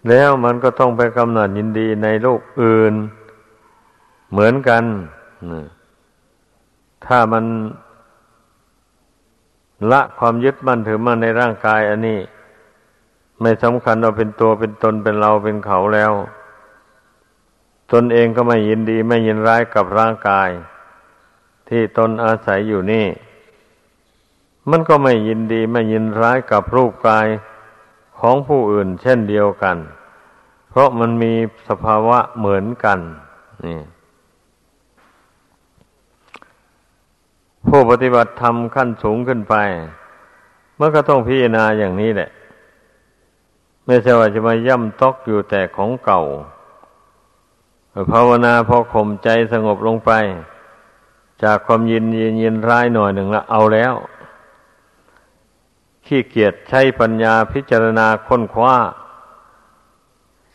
[0.09, 2.95] แล้วมันก็ต้องไปกำหนัดยินดีในรูปอื่น
[4.31, 4.85] เหมือนกัน
[7.07, 7.45] ถ้ามัน
[9.91, 12.21] ละความยึดมั่นถือมั่นในร่างกายอันนี้
[13.41, 16.13] ไม่สำคัญว่าเป็นตัวเป็นตนเป็นเราเป็นเขาแล้ว
[17.93, 20.51] ตนเองก็ไม่ยินดีไม่ยินร้ายกับร่างกาย
[21.69, 23.07] ที่ตนอาศัยอยู่นี่
[24.71, 27.27] มันก็ไม่ยินดีไม่ยินร้ายกับรูปกาย
[28.19, 29.77] ของผู้อื่นเช่นเดียวกัน
[30.69, 31.33] เพราะมันมี
[31.69, 32.99] สภาวะเหมือนกัน
[33.65, 33.79] นี่
[37.69, 39.55] ผู้ปฏิบัติธรรมขั้นสูงขึ้นไป
[40.79, 42.31] มันก็ต้องพิจารณาอย่างนี้แหละ
[43.87, 46.23] ไม่ใช่ว่าจะมาย่ำตอกอยู่แต่ของเก่า
[48.13, 50.11] ภาวนาพอข่มใจสงบลงไป
[51.43, 53.95] จากความยินยินยินร้ายหน่อยหนึ่งละเอาแล้ว
[56.07, 58.75] ขี้เกียจใช้ปัญญาพิจารณาค้นคว้า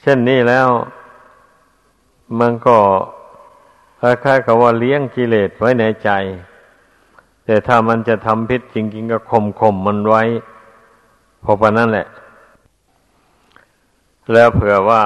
[0.01, 0.69] เช่นนี้แล้ว
[2.39, 2.77] มันก็
[3.99, 6.09] คล้ายๆกับว่าเลี้ยงกิเลสไว้ในใจ
[7.47, 10.23] แต่ถ้ามันจะทำพิษจริง ๆ ก็ข่มข่มมันไว้
[11.43, 12.07] พอปะนั่นแหละ
[14.33, 15.03] แล้วเผื่อว่า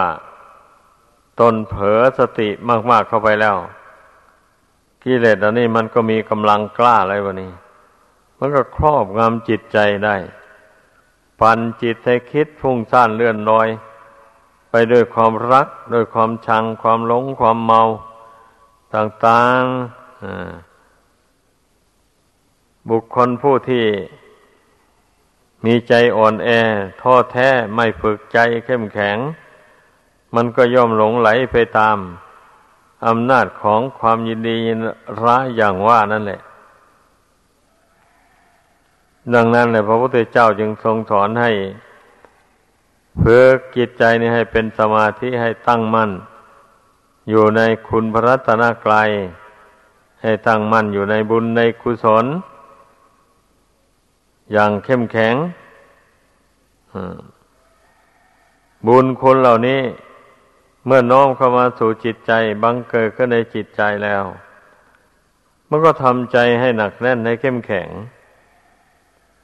[1.40, 2.50] ตนเผลอสติ
[2.92, 3.56] มากๆเข้าไปแล้ว
[5.04, 7.52] กิเลสอันนี้มันก็มีกำลังกล้าอะไรวะนี่
[8.38, 10.16] มันก็ครอบงำจิตใจได้
[11.40, 13.68] ปันจิตให้คิดพุ่งซ่านเลื่อนลอย
[14.70, 17.82] ไปด้วยความรัก ด้วยความชัง ความหลง ความเมา
[18.96, 20.52] ต่างๆอ่า
[22.90, 23.86] บุคคลผู้ที่
[25.66, 26.50] มีใจอ่อนแอ
[27.02, 29.18] ท้อแท้ไม่ฝึกใจเข้มแข็ง
[30.36, 31.98] มันก็ย่อมหลงไหลไปตาม
[33.08, 34.80] อำนาจของความยินดียิน
[35.24, 36.42] ร้ายอย่างว่านั่นแหละ
[39.34, 41.52] ดังนั้นแหละพระพุทธเจ้าจึงทรงสอนให้
[43.22, 46.12] ฝึกจิตใจนี้ให้เป็นสมาธิให้ตั้งมั่น
[47.30, 49.10] อยู่ในคุณพระรัตนกรัย
[50.22, 52.26] ให้ตั้งมั่นอยู่ในบุญในกุศล
[54.52, 55.36] อย่างเข้มแข็ง
[58.88, 59.82] บุญคุณเหล่านี้
[60.86, 62.32] เมื่อน้อมเข้ามาสู่จิตใจ
[62.64, 64.24] บังเกิดขึ้นในจิตใจแล้ว
[65.70, 67.90] มันก็ทำใจให้หนักแน่นให้เข้มแข็ง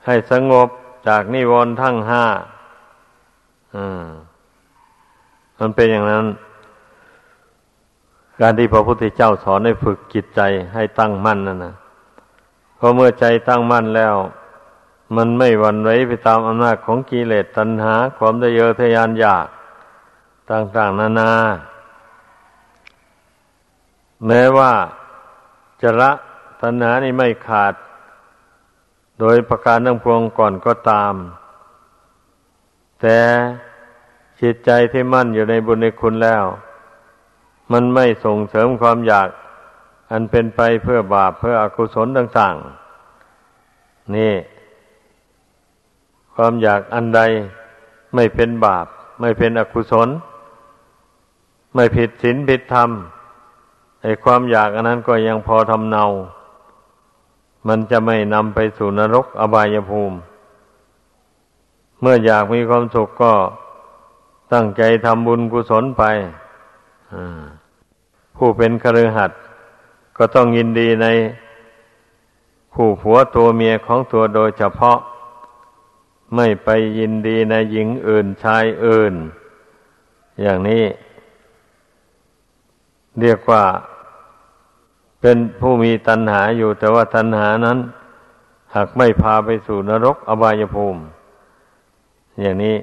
[0.06, 0.68] ให้สงบ
[1.08, 2.26] จากนิวรณ์ทั้งห้า
[5.60, 6.26] มันเป็นอย่างนั้น
[8.42, 10.42] การที่พระพุทธเจ้าสอนให้ฝึกจิตใจ
[10.74, 11.76] ให้ตั้งมั่นนั่นนะ
[12.80, 14.16] พอเมื่อใจตั้งมั่นแล้ว
[15.16, 19.48] มันไม่หวั่นไหวไปตามอำนาจของกิเลสตัณหา ความทะเยอทะยานอยาก
[20.52, 21.32] ต่างๆ นานา
[24.28, 24.74] แม้ว่า
[25.82, 26.12] จะละ
[26.62, 27.74] ตัณหานี่ไม่ขาด
[29.20, 31.14] โดยประการทั้งพวงก่อนก็ตาม
[33.02, 33.20] แต่
[34.42, 36.44] จิตใจที่มั่นอยู่ในบุญในคุณแล้ว
[37.72, 39.30] มันไม่ส่งเสริมความอยาก
[40.12, 42.56] อันเป็นไปเพื่อบาปเพื่ออกุศลต่าง
[43.36, 44.34] ๆ นี่
[46.40, 47.22] ความอยากอันใด
[48.16, 48.86] ไม่เป็นบาป
[49.22, 50.10] ไม่เป็นอกุศล
[51.76, 52.90] ไม่ผิดศีลผิดธรรม
[54.02, 56.04] ไอ้ความอยากอันนั้นก็ยังพอทำเนา
[57.68, 60.18] มันจะไม่นำไปสู่นรกอบายภูมิ
[62.02, 63.34] เมื่ออยากมีความสุขก็
[64.54, 66.04] ตั้งใจทำบุญกุศลไป
[68.36, 69.40] ผู้เป็นคฤหัสถ์
[70.18, 71.08] ก็ต้องยินดีใน
[72.74, 74.98] ผู้ผัวตัวเมียของตัวโดยเฉพาะ
[76.36, 79.14] ไม่ไปยินดีในหญิงอื่นชายอื่น
[80.42, 80.84] อย่างนี้
[83.20, 83.64] เรียกว่า
[85.22, 87.78] เป็นผู้มีตัณหาอยู่ แต่ว่าตัณหานั้น
[88.76, 91.02] หากไม่พาไปสู่นรกอบายภูมิ
[92.42, 92.76] อย่างนี้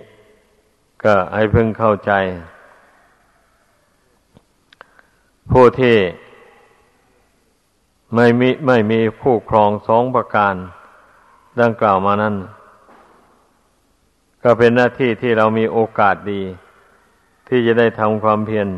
[1.05, 2.13] ก็ให้พึงเข้าใจ
[5.51, 5.97] ผู้ที่
[8.15, 10.55] ไม่มีไม่มีผู้ครองสองประการ
[11.61, 12.35] ดังกล่าวมานั้น
[14.47, 16.43] ก็เป็นหน้าที่ที่เรามีโอกาสดี
[17.49, 18.69] ที่จะได้ทำความเพียร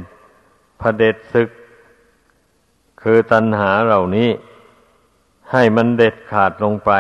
[0.81, 1.48] พระเด็จศึก
[3.02, 4.29] คือตัณหาเหล่านี้
[5.52, 6.90] ให้มันเด็ดขาดลงไป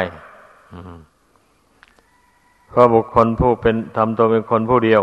[2.68, 5.02] เพราะบุคคลผู้เป็นทำตัวเป็นคนผู้เดียว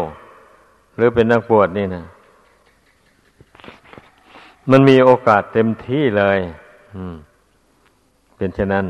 [0.95, 2.06] หรือเป็นนักบวชนี่นะ
[4.71, 6.39] มันมีโอกาสเต็มที่เลย
[8.38, 8.86] เป็นเช่นนั้น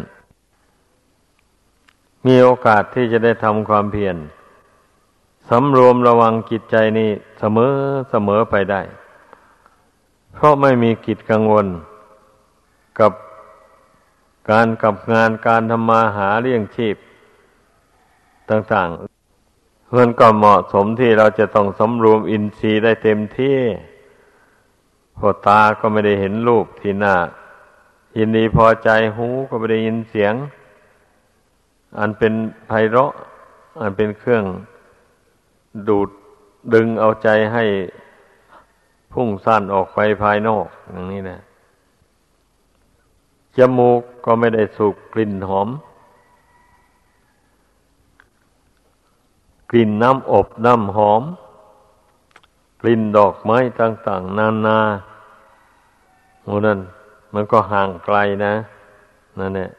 [2.27, 4.17] มีโอกาสที่จะได้ทำความเพียร
[5.49, 7.73] สำรวมระวังจิตใจนี่เสมอ
[8.09, 8.81] เสมอไปได้
[10.33, 11.67] เพราะไม่มีกิจกังวล
[12.99, 13.11] กับ
[14.49, 16.95] การกับงานการทำมาหาเลี้ยงชีพ
[18.49, 23.57] ต่างๆมันก็เหมาะสมที่เราจะต้องสำรวมอินทรีย์ได้เต็มที่
[25.17, 27.15] พอตาก็ไม่ได้เห็นรูปที่หน้า
[28.17, 30.33] ยินดีพอใจหูก็ไม่ได้ยินเสียง
[31.99, 32.33] อันเป็น
[32.67, 33.13] ไพเราะ
[33.81, 34.43] อันเป็นเครื่อง
[35.87, 36.09] ดูด
[36.73, 37.63] ดึงเอาใจให้
[39.13, 41.39] พุ่งสั้นออกไปภายนอก อย่างนี้นะ
[43.57, 45.69] จมูกก็ไม่ได้สูบกลิ่นหอม
[49.69, 51.23] กลิ่นน้ำอบน้ำหอม
[52.81, 54.79] กลิ่นดอกไม้ต่าง ๆ นานา
[56.43, 56.79] โอ้นั่น
[57.33, 58.53] มันก็ห่างไกลนะ
[59.39, 59.69] นั่นแหละ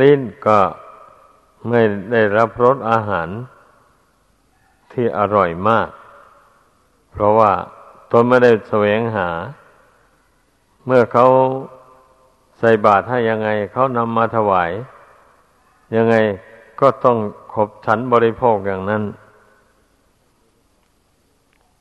[0.00, 0.58] ลิ้นก็
[1.68, 1.80] ไม่
[2.12, 3.28] ได้รับรสอาหาร
[4.92, 5.88] ที่อร่อยมาก
[7.10, 7.52] เพราะว่า
[8.12, 9.28] ตนไม่ได้แสวงหา
[10.86, 11.26] เมื่อเขา
[12.58, 14.70] ใส่บาตรให้ยังไง เขานำมาถวาย
[15.96, 16.14] ยังไง
[16.80, 17.16] ก็ต้อง
[17.54, 19.02] ขบฉันบริโภคอย่างนั้น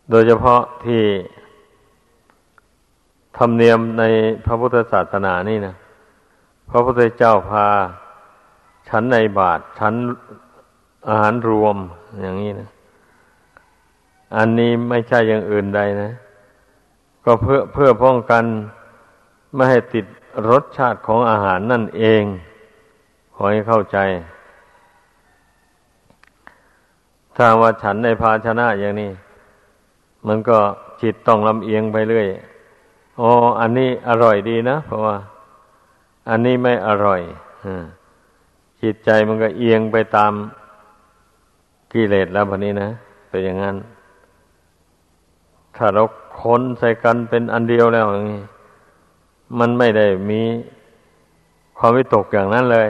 [0.09, 1.03] โดยเฉพาะที่
[3.37, 4.03] ธรรมเนียมใน
[4.45, 5.75] พระพุทธศาสนานี่นะ
[6.69, 7.67] พระพุทธเจ้าพา
[8.91, 9.93] ฉันในบาทฉัน
[11.07, 11.77] อาหารรวม
[12.21, 12.69] อย่างนี้นะ
[14.35, 16.11] อันนี้ไม่ใช่อย่างอื่นใดนะ
[17.25, 18.43] ก็เพื่อเพื่อป้องกัน
[19.53, 20.05] ไม่ให้ติด
[20.49, 22.23] รสชาติของอาหารนั่นเอง
[23.35, 23.97] ขอให้เข้าใจ
[27.35, 29.11] ถ้าว่าฉันในภาชนะอย่างนี้
[30.27, 30.59] มันก็
[31.01, 32.27] จิตต้องลำเอียงไปเรื่อย
[33.19, 35.15] อ๋ออันนี้อร่อยดีนะ เพราะว่า
[36.29, 37.21] อันนี้ไม่อร่อย
[38.81, 40.33] จิตใจมันก็เอียงไปตาม
[41.93, 42.89] กิเลสแล้วพอนี้นะ
[43.29, 43.75] เป็นอย่างนั้น
[45.77, 46.03] ถ้าเรา
[46.39, 48.43] ค้นใส่กันเป็นอันเดียวแล้วอย่างนี้
[49.59, 50.41] มันไม่ได้มี
[51.77, 52.89] ความวิตกอย่างนั้นเลย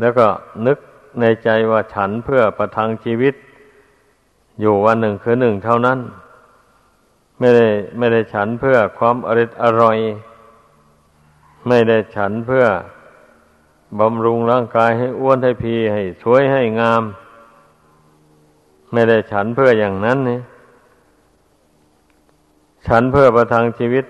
[0.00, 0.26] แล้วก็
[0.66, 0.78] นึก
[1.20, 3.34] ในใจว่าฉันเพื่อประทังชีวิต
[4.60, 5.98] อยู่วันหนึ่งคือหนึ่งเท่านั้น
[7.38, 9.98] ไม่ได้ไม่ได้ฉันเพื่อความอริดอร่อย
[11.68, 12.64] ไม่ได้ฉันเพื่อ
[13.98, 17.02] บำรุงร่างกายให้อ้วนให้พีให้สวยให้งาม
[18.92, 20.40] ไม่ได้ฉันเพื่ออย่างนั้นนี่
[22.86, 24.04] ฉันเพื่อประทังชีวิต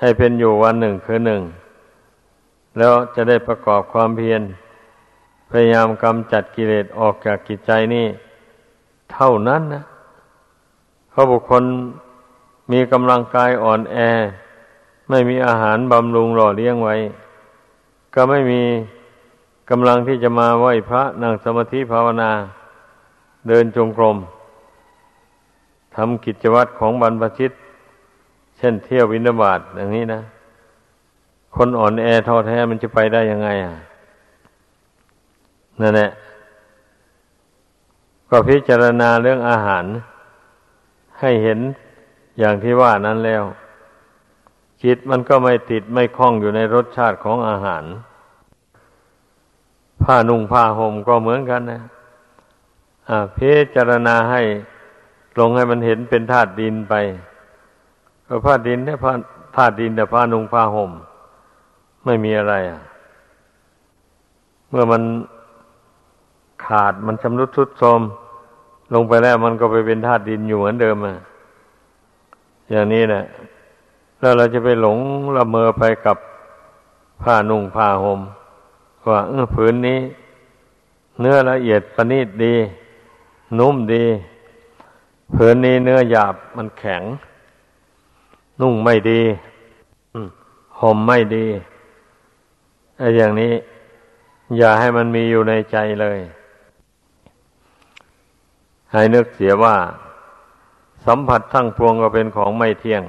[0.00, 1.42] ให้เป็นอยู่วันหนึ่งคือหนึ่ง
[2.78, 4.42] แล้วจะได้ประกอบความเพียร
[5.50, 8.06] พยายามกำจัดกิเลสออกจากกิจใจนี่
[9.12, 9.82] เท่านั้นนะ
[11.10, 11.62] เพราะบุคคล
[12.72, 13.96] มีกำลังกายอ่อนแอ
[15.08, 16.96] ไม่มีอาหารบำรุงหล่อเลี้ยงไว้
[18.14, 18.62] ก็ไม่มี
[19.70, 22.30] กำลังที่จะมาไหว้พระนั่งสมาธิภาวนา
[23.48, 24.16] เดินจงกรม
[25.96, 27.52] ทำกิจวัตรของบรรพชิต
[28.56, 30.20] เช่นเที่ยววินาบาตอย่างนี้นะ
[31.56, 33.74] คนอ่อนแอท้อแท้มันจะไปได้ยังไงอะ
[35.80, 36.10] นั่นแหละ
[38.30, 39.84] ก็พิจารณาเรื่องอาหาร
[41.20, 41.58] ให้เห็น
[42.38, 43.42] อย่างที่ว่านั้นแล้ว
[44.84, 47.84] จิตมันก็ไม่ติดไม่คล้องอยู่ในรสชาติของอาหาร
[50.02, 51.80] ผ้านุ่งผ้าห่มก็เหมือนกันนะ
[53.36, 54.42] พิจารณาให้
[55.38, 56.94] ลงให้มันเห็นเป็นธาตุดินไป
[58.26, 59.12] ก็ผ้าดินเนี่ผ้า
[59.56, 60.90] ธาตุดินแต่ผ้านุ่งผ้าห่ม
[62.04, 62.80] ไม่มีอะไรอะ
[64.70, 65.02] เมื่อมัน
[66.66, 68.00] ขาดมันชำรุดทรุดโทรม
[68.94, 71.16] ลงไปแล้วมันก็ไปเป็นธาตุดินอยู่เหมือนเดิมอะ
[72.70, 73.24] อย่างนี้แหละ
[74.20, 74.98] แล้วเราจะไปหลง
[75.36, 76.16] ละเมอไปกับ
[77.22, 78.20] ผ้านุ่งผ้าหม่ม
[79.08, 80.00] ว่าเออผืนนี้
[81.20, 82.54] เนื้อละเอียดประณีตดี
[83.58, 84.04] นุ่มดี
[85.34, 87.02] ผืนนี้เนื้อหยาบมันแข็ง
[88.60, 89.20] นุ่งไม่ดี
[90.80, 91.46] ห่มไม่ดี
[92.98, 93.52] ไอ้อย่างนี้
[94.58, 96.18] อย่าให้มันมีอยู่ในใจเลย
[98.92, 99.76] ให้นึกเสียว่า
[101.06, 103.02] สัมผัสทั้งพวงก็เป็นของไม่เที่ยง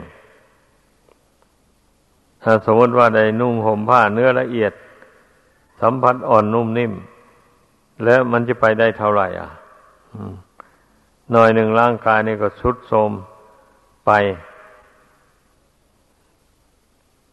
[2.43, 4.73] ถ้าสมมติว่าได้นุ่งห่มผ้าเนื้อละเอียด
[5.81, 6.93] สัมผัสอ่อนนุ่มนิ่ม
[8.03, 9.49] แล้วมันจะไปได้เท่าไหร่ อะ
[11.31, 13.11] หน่อยหนึ่งร่างกายนี่ก็ชุดโทม
[14.05, 14.11] ไป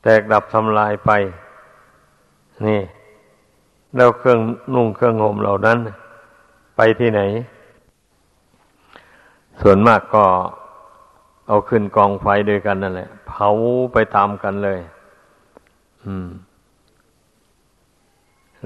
[0.03, 1.11] แตกดับทำลายไป
[2.67, 2.81] นี่
[3.97, 4.41] แล้วเครื่อง
[4.75, 5.79] นุ่งเครื่องห่มเหล่านั้น
[6.77, 7.21] ไปที่ไหน
[9.61, 10.25] ส่วนมากก็
[11.47, 13.49] เอาขึ้นกองไฟด้วยกันนั่นแหละ เผา
[13.93, 14.79] ไปตามกันเลย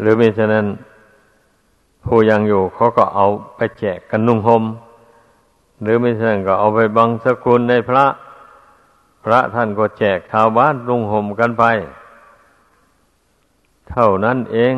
[0.01, 0.66] หรือไม่ฉะนั้น
[2.05, 3.26] ผู้ยังอยู่เขาก็เอา
[3.57, 4.64] ไปแจกกันนุ่งหม่ม
[5.83, 8.05] หรือไม่ฉะนั้นก็เอาไปบังสกุลในพระ
[9.24, 11.64] พระท่านก็แจกชาวบ้านนุ่งห่มกันไป
[13.91, 14.74] เท่านั้นเอง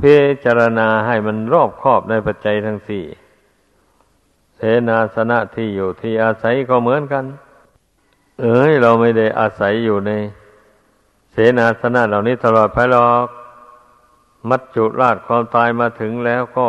[0.00, 3.04] พิจารณาให้มันรอบครอบในปัจจัยทั้งสี่
[4.56, 7.24] เสนาสนะที่อยู่ที่อาศัยก็เหมือนกัน
[8.42, 10.12] เอ้ยเราไม่ได้อาศัยอยู่ใน
[11.32, 13.26] เสนาสนะเหล่านี้ตลอดไปหรอก
[14.48, 16.68] มัจจุราชความตายมาถึงแล้วก็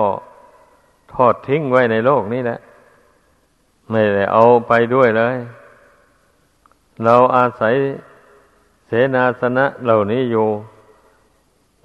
[1.13, 2.59] ทอดทิ้งไว้ในโลกนี้แหละ
[3.91, 5.36] ไม่ได้เอาไปด้วยเลย
[7.03, 7.76] เราอาศัย
[8.88, 10.47] เสนาสนะเหล่านี้อยู่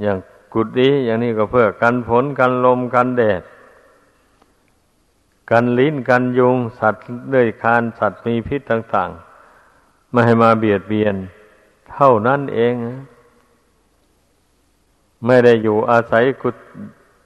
[0.02, 0.18] อย่าง
[0.52, 3.42] กุฏิอย่างนี้ก็เพื่อกันฝนกันลมกันแดด
[5.50, 9.25] กันลิ้นกันยุง สัตว์เลื้อยคานสัตว์มีพิษต่าง ๆ
[10.10, 11.14] ไม่ให้มาเบียดเบียน
[11.92, 12.74] เท่านั้นเอง
[15.26, 16.50] ไม่ได้อยู่อาศัยกุ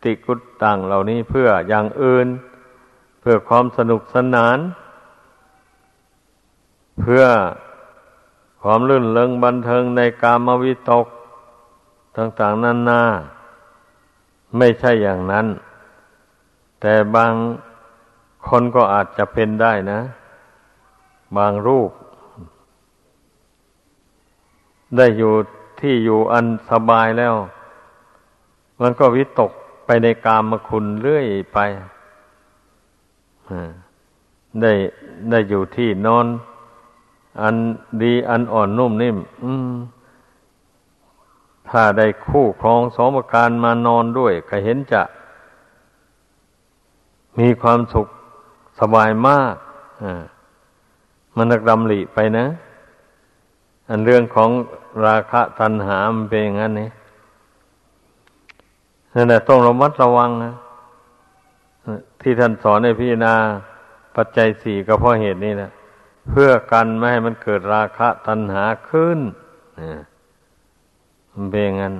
[0.03, 2.26] ฏิกุฏต่างเหล่านี้เพื่ออย่างอื่น
[3.20, 4.59] เพื่อความสนุกสนาน
[7.01, 7.24] เพื่อ
[8.62, 11.07] ความลื่นเริงบันเทิงในกามวิตก
[12.16, 13.03] ต่างๆนานา
[14.59, 15.47] ไม่ใช่อย่างนั้น
[16.81, 17.33] แต่บาง
[18.49, 20.01] คนก็อาจจะเป็นได้นะ
[21.37, 21.91] บางรูป
[24.97, 25.32] ได้อยู่
[25.80, 27.34] ที่อยู่อันสบายแล้ว
[28.80, 29.53] มันก็วิตก
[29.86, 31.59] ไปในกามคุณเรื่อยไป
[34.61, 34.72] ได้
[35.30, 36.26] ได้อยู่ที่นอน
[37.41, 37.55] อัน
[38.03, 39.16] ดีอันอ่อนนุ่มนิ่ม
[39.70, 39.74] ม
[41.68, 45.03] ถ้าได้คู่ครองสมการมานอนด้วย ก็เห็นจะ
[47.38, 48.09] มีความสุข
[48.80, 49.55] สบายมาก
[51.36, 52.47] มันนักดำริไปนะ
[53.88, 54.51] อันเรื่องของ
[55.07, 56.91] ราคะตัณหามันเป็นอย่างนั้นนี่
[59.14, 60.55] นั่นแหละต้องระมัดระวังนะ
[62.20, 63.34] ที่ท่านสอนในพิจารณา
[64.16, 65.70] ปัจจัยสี่ก็เพราะเหตุนี้นะ
[66.30, 69.18] เพื่อกันไม่ให้มันเกิดราคะตัณหาขึ้น
[71.32, 71.95] มันเป็นงั้น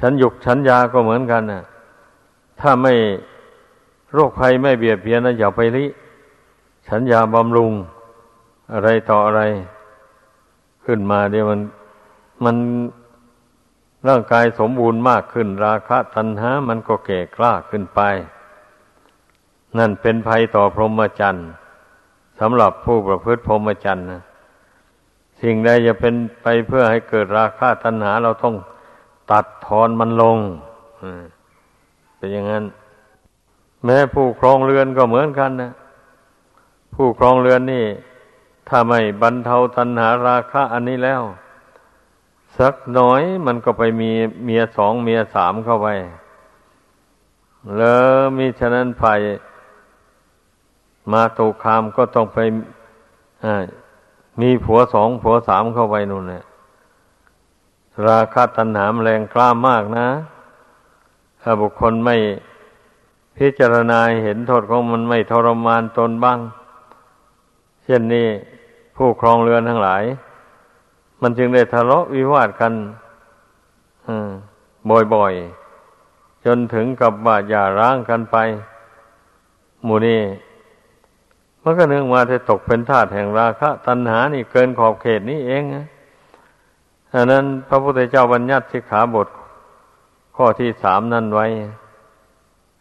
[0.00, 1.62] ฉันหยุกฉันยาก็เหมือนกันนะ
[2.60, 2.94] ถ้าไม่
[4.12, 5.84] โรคภัยไม่เบียดเบียนนะอย่าไปริ
[6.88, 7.72] ฉันยาบำรุง
[8.72, 9.42] อะไรต่ออะไร
[10.84, 11.60] ขึ้นมาเดี๋ยวมัน
[12.44, 12.56] มัน
[14.08, 18.00] ร่างกายสมบูรณ์มากขึ้น ราคะตัณหา มันก็แก่กล้าขึ้นไป
[19.78, 21.48] นั่นเป็นภัยต่อพรหมจรรย์
[22.40, 24.22] สำหรับผู้ประพฤติพรหมจรรย์นะ
[25.42, 28.56] สิ่งใดจะเป็นไปเพื่อให้เกิดราคะตัณหาเราต้อง
[29.30, 30.38] ตัดทอนมันลง
[32.16, 32.64] เป็นอย่างนั้น
[33.84, 35.72] แม้ผู้ครองเรือนก็เหมือนกันนะ
[36.94, 37.84] ผู้ครองเรือนนี่
[38.68, 41.22] ถ้าไม่บรรเทาตัณหาราคะอันนี้แล้ว
[42.58, 44.10] สักน้อยมันก็ไปมี
[44.44, 45.88] เมียสองเมียสามเข้าไป
[47.76, 48.04] แล้ว
[48.38, 49.20] มีฉะนั้นไย
[51.12, 52.38] มาตุคามก็ต้องไป
[54.40, 56.44] มีผัวสองผัวสามเข้าไปนู่นเนี่ย
[58.08, 60.08] ราคาตัณหามแรงกล้ามากนะ
[61.42, 62.16] ถ้าบุคคลไม่
[63.38, 66.38] พิจารณาเห็นโทษของมันไม่ทรมานตนบ้าง
[67.84, 68.28] เช่นนี้
[68.96, 70.02] ผู้ครองเรือนทั้งหลาย
[71.22, 72.72] มันจึงได้ทะเลาะวิวาทกัน
[75.14, 78.36] บ่อยๆ จนถึงกับว่าอย่าร้างกันไป
[79.84, 80.20] หมู่นี้
[81.62, 85.86] มันก็เนื่องมาจะตกเป็นทาสแห่งราคะ ตัณหานี่เกินขอบเขตนี้เองนะ
[87.14, 89.28] อันนั้นพระพุทธเจ้าบัญญัติสิกขาบท
[90.36, 91.46] ข้อที่สามนั่นไว้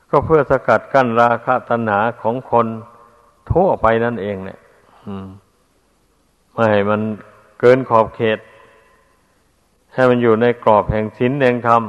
[0.09, 2.67] ก็เพื่อสกัดกั้นราคะตัณหาของคน
[3.51, 4.59] ทั่วไปนั่นเองเนี่ย
[6.53, 7.01] ไม่ให้มัน
[7.65, 8.39] เกินขอบเขต
[9.93, 11.83] ให้มันอยู่ในกรอบแห่งศีลแห่งธรรม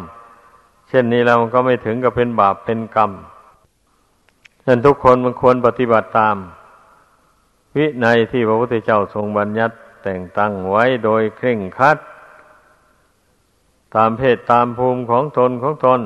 [0.89, 3.11] เช่นนี้แล้วมันก็ไม่ถึงกับเป็นบาปเป็นกรรม
[4.63, 6.37] ฉะนั้นทุกคนมันควรปฏิบัติตาม
[7.77, 11.99] วินัยที่พระพุทธเจ้าทรงบัญญัติแต่งตั้งไว้โดยเคร่งครัด
[13.95, 16.01] ตามเพศตามภูมิของตนของตน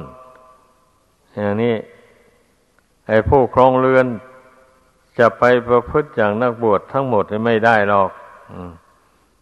[1.37, 1.75] อย่างนี้
[3.09, 4.07] ไอ้ผู้ครองเรือน
[5.19, 8.11] จะไปประพฤติอย่างนักบวชทั้งหมดไม่ได้หรอก
[8.57, 8.88] มั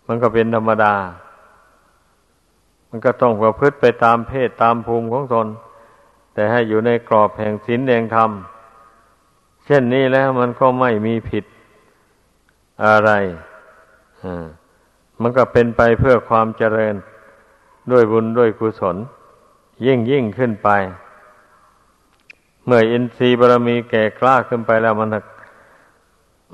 [0.06, 0.94] มันก็เป็นธรรมดา
[2.88, 5.46] มันก็ต้องประพฤติไปตามเพศตามภูมิของตน
[6.34, 8.30] แต่ให้อยู่ในกรอบแห่งศีลแห่งธรรม
[9.64, 11.44] เช่นนี้แล้วมันก็ไม่มีผิด
[12.84, 13.10] อะไร
[15.20, 16.94] มันก็เป็นไปเพื่อความเจริญ
[17.92, 18.96] ด้วยบุญด้วยกุศล
[19.86, 20.68] ยิ่งยิ่งขึ้นไป
[22.64, 25.08] เมื่ออินทรีย์บารมีแก่กล้าขึ้นไปแล้วมัน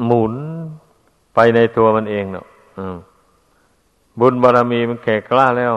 [0.04, 0.34] หมุน
[1.34, 2.46] ไปในตัวมันเองเนาะ
[4.20, 5.74] บุญบารมีมันแก่กล้าแล้ว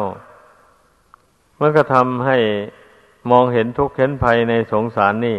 [1.60, 2.38] มันก็ทำให้
[3.32, 5.38] มองเห็นทุกข์เห็นภัยในสงสารนี่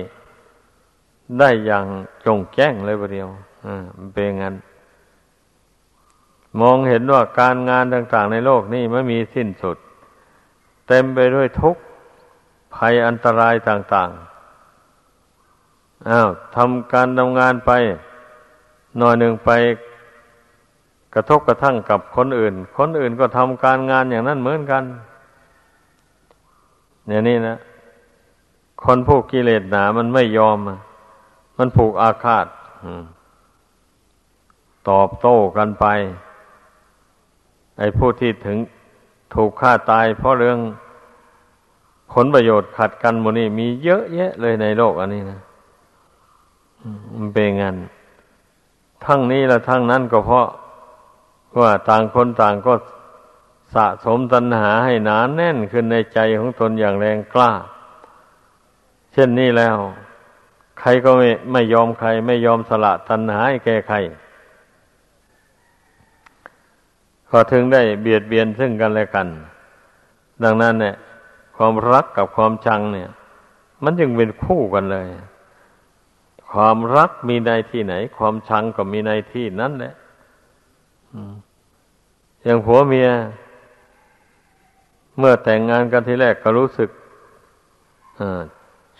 [1.38, 1.86] ได้อย่าง
[2.26, 3.28] จงแจ้งเลยประเดียว
[3.66, 4.54] อ่ามันเป็นงั้น
[6.60, 9.76] มองเห็นว่าการงานต่างๆในโลกนี่ไม่มีสิ้นสุด
[10.88, 11.82] เต็มไปด้วยทุกข์
[12.74, 17.72] ภัยอันตรายต่างๆอ้าวทำการทำงานไป
[18.98, 19.50] หน่อยหนึ่งไป
[21.18, 24.84] กระทบกระทั่งกับคนอื่น คนอื่นก็ทำการงานอย่างนั้นเหมือนกัน
[27.06, 27.56] เนี่ยนี่นะ
[28.84, 30.58] คนผูกกิเลสหนา มันไม่ยอม
[31.58, 32.46] มันผูกอาฆาต
[34.88, 35.86] ตอบโต้กันไป
[37.78, 38.58] ไอ้ผู้ที่ถึง
[39.34, 40.58] ถูกฆ่าตาย เพราะเรื่อง
[42.12, 45.40] ผลประโยชน์ขัดกันมนี่มีเยอะแยะเลยในโลกอันนี้นะ
[47.14, 47.76] มันเป็นงั้น
[49.04, 50.46] ทั้งนี้และทั้งนั้นก็เพราะ
[51.60, 52.74] ว่าต่างคนต่างก็
[53.74, 57.52] สะสมตัณหาให้หนานแน่นขึ้นในใจของตนอย่างแรงกล้า
[59.12, 59.76] เช่นนี้แล้ว
[60.80, 63.96] ใครก็ไม่ไม่ยอมใคร ไม่ยอมสละตัณหาให้แก่ใคร
[67.30, 69.28] ก็ถึงได้เบียดเบียนซึ่งกันและกัน
[70.44, 70.96] ดังนั้นเนี่ย
[71.56, 73.10] ความรักกับความชังเนี่ย
[73.84, 75.06] มันจึงเป็นคู่กันเลย
[76.52, 79.94] ความรักมีในที่ไหน ความชังก็มีในที่นั้นแหละ
[82.46, 83.08] อย่างผัวเมีย
[85.18, 86.90] เมื่อแต่งงานกันทีแรกก็รู้สึก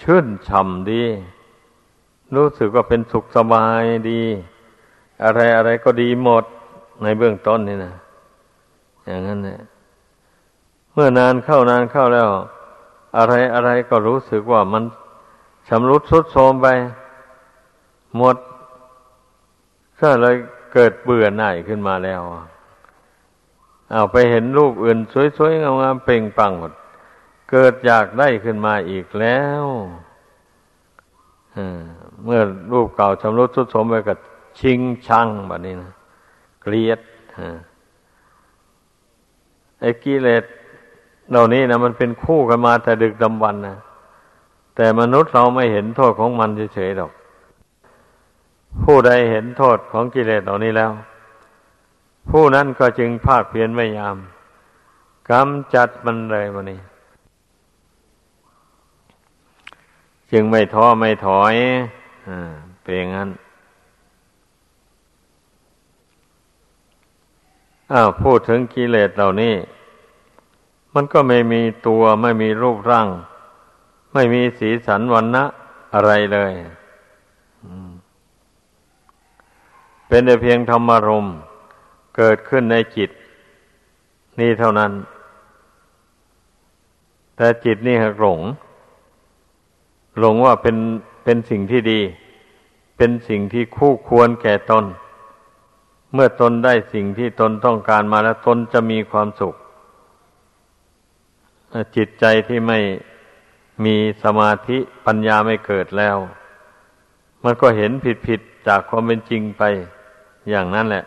[0.03, 1.03] ชื่นช่ำดี
[2.37, 4.23] รู้สึกว่าเป็นสุขสบายดี
[5.25, 6.45] อะไรอะไรก็ดีหมด
[7.03, 7.95] ในเบื้องต้นนี่นะ
[9.05, 9.61] อย่างนั้นเนี่ย
[10.93, 12.29] เมื่อนานเข้านานเข้าแล้ว
[13.19, 14.83] อะไรอะไรก็รู้สึกว่ามัน
[15.69, 16.67] ชำรุดทรุดโทรมไป
[18.17, 18.37] หมด
[20.01, 20.37] ก็เลย
[20.73, 22.23] เกิดเบื่อหน่ายขึ้นมาแล้ว
[23.93, 24.99] เอาไปเห็นรูปอื่น
[25.37, 26.73] สวยๆงามๆเปล่งปังหมด
[27.51, 29.65] เกิดอยากได้ขึ้นมาอีกแล้ว
[32.25, 32.41] เมื่อ
[32.73, 34.19] รูปเก่าชำรุดทรุดโทรมไปกับ
[34.59, 35.93] ชิงชังแบบนี้นะ
[36.63, 37.01] เกลียด
[39.81, 40.45] ไอ้กิเลส
[41.31, 43.77] เหล่านี้นะมันเป็นคู่กันมาแต่ดึกดำบรรนะ
[44.77, 47.13] แต่มนุษย์เราไม่เห็นโทษของมันเฉยๆหรอก
[48.85, 50.91] ผู้ใดเห็นโทษของกิเลสเหล่านี้แล้ว
[52.31, 54.17] ผู้นั้นก็จึงภาคเพียรไม่ยาม
[55.31, 56.81] กำจัดมันเลยวันนี้
[60.33, 61.55] จึงไม่ท้อไม่ถอย
[62.29, 62.31] อ
[62.83, 63.31] เป็นอย่างนั้น
[67.93, 69.55] อ้าวพูดถึงกิเลสเหล่านี้
[70.95, 73.09] มันก็ไม่มีตัวไม่มีรูปร่าง
[74.15, 75.45] ไม่มีสีสันวันนะ
[75.95, 76.53] อะไรเลย
[80.09, 81.37] เป็นแต่เพียงธรรมารมณ์
[82.17, 83.11] เกิดขึ้นในจิต
[84.41, 84.93] นี่เท่านั้น
[87.37, 88.41] แต่จิตนี่หักหลง
[90.19, 90.77] หลงว่าเป็น
[91.25, 92.01] เป็นสิ่งที่ดี
[92.97, 94.85] เป็นสิ่งที่คู่ควรแก่ตน
[96.13, 99.55] เมื่อตนได้สิ่งที่ตนต้องการมาแล้วตนจะมีความสุข
[101.97, 102.79] จิตใจที่ไม่
[103.85, 106.17] มีสมาธิปัญญาไม่เกิดแล้ว
[107.45, 109.63] มันก็เห็นผิดผิดจากความเป็นจริงไป
[110.51, 111.05] อย่างนั้นแหละ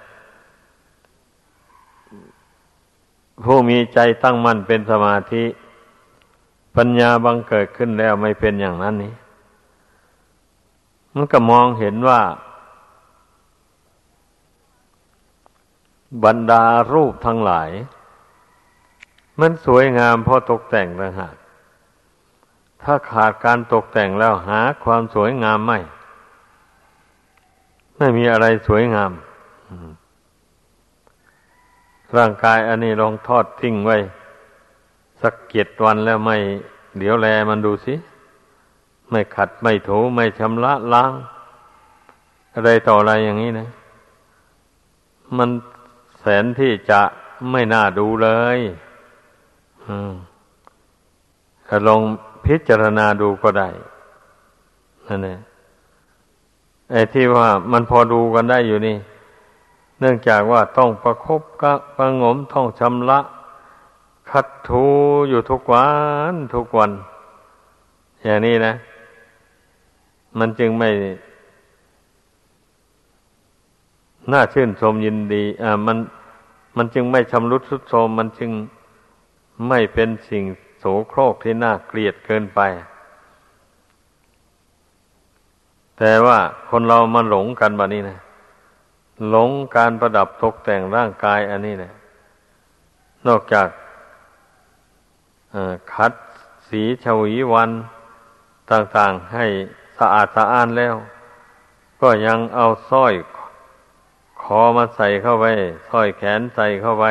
[3.43, 5.43] ผู้มีใจตั้งมั่นเป็นสมาธิ
[6.75, 9.13] ปัญญาบังเกิดขึ้นแล้วไม่เป็นอย่างนั้นนี้
[11.13, 12.21] มันก็มองเห็นว่า
[16.23, 16.63] บรรดา
[16.93, 17.69] รูปทั้งหลาย
[19.39, 21.35] มันสวยงามเพราะตกแต่งต่างหาก
[22.83, 25.79] ถ้าขาดการตกแต่งแล้วหาความสวยงามไม่
[27.97, 29.11] ไม่มีอะไรสวยงาม
[32.17, 33.97] ร่างกายอันนี้ลองทอดทิ้งไว้
[35.21, 36.37] สักเกียรวันแล้วไม่
[36.99, 37.95] เดี๋ยวแลมันดูสิ
[39.09, 41.13] ไม่ขัดไม่ถูไม่ชำระล้าง
[42.53, 43.69] อะไรต่ออะไรอย่างนี้นะ
[45.37, 45.49] มัน
[46.19, 47.01] แสนที่จะ
[47.51, 48.59] ไม่น่าดูเลย
[51.67, 52.01] ถ้าลอง
[52.45, 53.69] พิจารณาดูก็ได้
[55.07, 55.39] นั่นแหละ
[56.91, 58.97] ไอ้ที่ว่ามันพอดูกันได้อยู่นี่
[59.99, 63.19] เนื่องจากว่าต้องประครบกะประงมต้องชำระ
[64.29, 64.85] คัดถู
[65.29, 65.87] อยู่ทุกวั
[66.31, 66.91] นทุกวัน
[68.23, 68.73] อย่างนี้นะ
[70.39, 70.89] มันจึงไม่
[74.31, 75.97] น่าชื่นชมยินดี อ่า มัน
[76.77, 78.51] มันจึงไม่ชำรุดทรุดโทรมมันจึง
[79.67, 80.43] ไม่เป็นสิ่ง
[80.79, 82.59] โสโครกที่น่าเกลียดเกินไป
[85.97, 86.37] แต่ว่า
[86.69, 88.17] คนเรามาหลงกันแบบนี้นะ
[89.27, 91.93] หลงการประดับตกแต่งร่างกายอันนี้นะ
[93.27, 93.67] นอกจาก
[95.93, 96.13] คัด
[96.67, 97.71] สีชวีวัน
[98.71, 99.45] ต่างๆให้
[99.99, 100.95] สะอาดสะอ้านแล้ว
[102.01, 103.13] ก็ยังเอาสร้อย
[104.41, 105.45] คอมาใส่เข้าไป
[105.89, 107.05] สร้อยแขนใส่เข้าไป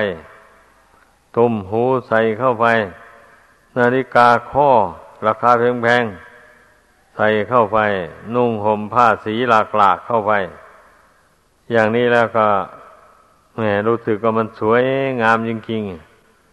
[1.37, 2.67] ตุ้มหูใส่เข้าไป
[3.79, 4.69] นาฬิกาข้อ
[5.27, 5.51] ราคา
[5.83, 7.79] แพงๆใส่เข้าไป
[8.35, 10.33] นุ่งห่มผ้าสีหลากหลากเข้าไป
[11.73, 12.47] อย่างนี้แล้วก็
[13.57, 14.83] แหมรู้สึกว่ามันสวย
[15.23, 15.83] งามจริง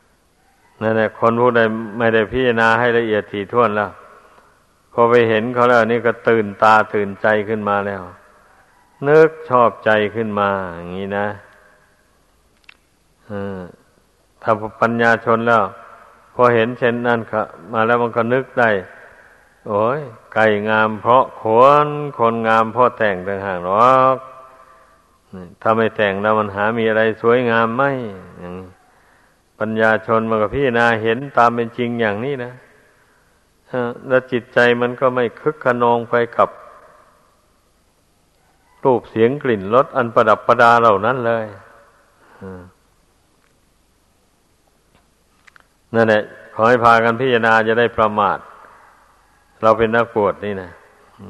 [0.06, 1.62] ๆนั่นแหละคนผู้ใด
[1.98, 3.92] ไม่ได้พิจารณาให้ละเอียดถี่ถ้วนแล้ว
[4.94, 8.02] พอไปเห็นเขาแล้วนี่ก็ตื่นตาตื่นใจขึ้นมาแล้ว
[9.08, 11.28] นึกชอบใจขึ้นมา อย่างนี้นะ
[14.42, 14.52] ถ้า
[14.82, 15.64] ปัญญาชนแล้ว
[16.34, 17.20] พอเห็นเช่นนั้น
[17.74, 18.70] มาแล้วมันก็นึกได้
[19.68, 20.00] โอ้ย
[20.34, 21.44] ไก่งามเพราะข
[21.86, 21.88] น
[22.18, 24.18] คนงามเพราะแต่งต่างหากหรอก
[25.62, 27.84] ถ้าไม่แต่งแล้วมันหามีอะไรสวยงามไหม
[29.60, 32.54] ปัญญาชนมันก็พี่นาเห็นตามเป็นจริงอย่างนี้นะ
[34.08, 36.50] แล้วจิตใจมันก็ไม่คึกขนองไปกับ
[38.84, 41.46] รูปเสียงกลิ่นรสอันประดับประดาเหล่านั้นเลย
[45.96, 46.24] นั่นแหละ
[46.56, 48.38] ขอให้พากันพิจารณาจะได้ประมาท
[49.64, 50.72] เราเป็นนักปวดนี่นะ
[51.22, 51.24] อ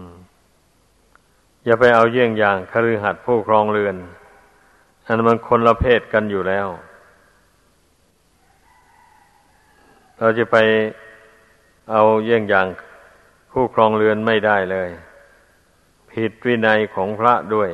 [1.65, 3.95] อย่าไปเอาเยี่ยงอย่างคฤหัสถ์ผู้ครองเรือน
[5.05, 6.67] อันมันคนละเพศกันอยู่แล้ว
[10.17, 10.57] เราจะไป
[11.91, 12.67] เอาเยี่ยงอย่าง
[13.51, 14.89] ผู้ครองเรือนไม่ได้เลย
[16.11, 17.69] ผิดวินัยของพระด้วย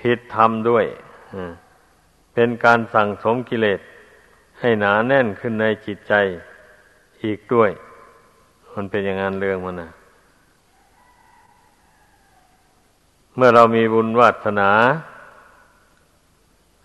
[0.00, 0.86] ผิดธรรมด้วย
[2.34, 3.80] เป็นการสั่งสมกิเลส
[4.60, 6.14] ให้หนาแน่นขึ้นในจิตใจ
[7.24, 7.70] อีกด้วย
[8.74, 9.90] มันเป็นอย่างนั้นเรื่องมันนะ
[13.36, 14.70] เมื่อเรามีบุญวาสนา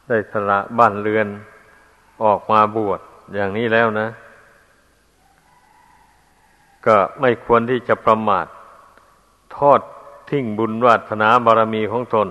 [0.07, 1.27] ได้สละบ้านเรือน
[2.23, 2.99] ออกมาบวช
[3.33, 4.07] อย่างนี้แล้วนะ
[6.85, 8.45] ก็ไม่ควรที่จะประมาท
[9.55, 9.81] ทอด
[10.29, 12.27] ทิ้งบุญวาสนาบารมีของตน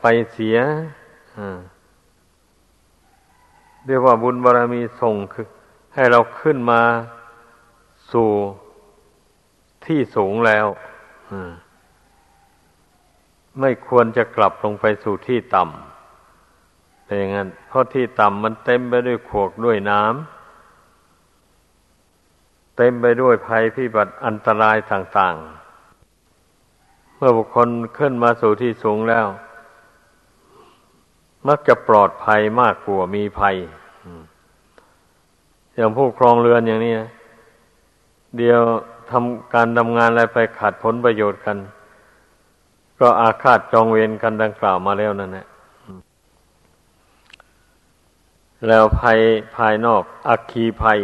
[0.00, 0.58] ไปเสีย
[3.86, 5.46] เรียกว่าบุญบารมีส่งคือ
[5.94, 6.82] ให้เราขึ้นมา
[8.12, 8.28] สู่
[9.84, 10.66] ที่สูงแล้ว
[13.60, 29.26] ไม่ควรจะกลับลงไปสู่ที่ต่ำเป็นอย่างนั้นเพราะที่ต่ำมันเต็มไปด้วยขวกด้วยน้ำเต็มไปด้วยภัยพิบัติอันตรายต่างๆ เมื่อบุคคลขึ้นมาสู่ที่สูงแล้ว
[31.48, 33.56] มักจะปลอดภัยมากกว่ามีภัย
[35.74, 36.94] อย่างผู้ครองเรือนอย่างนี้
[38.38, 38.60] เดียว
[39.10, 41.56] ทำการทำงานอะไรไปขาดผลประโยชน์กัน
[43.00, 45.46] ก็อาฆาตจองเวรกันดังกล่าวมาแล้วนั่นแหละ
[48.66, 49.18] แล้วภัย
[49.56, 50.98] ภายนอก อักคีภัย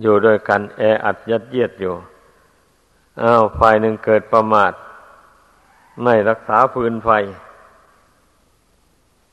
[0.00, 1.94] อยู่ด้วยกันแออัดยัดเยียดอยู่
[3.22, 4.72] อ้าวฝ่ายหนึ่งเกิดประมาท
[6.02, 7.10] ไม่รักษาฟืนไฟ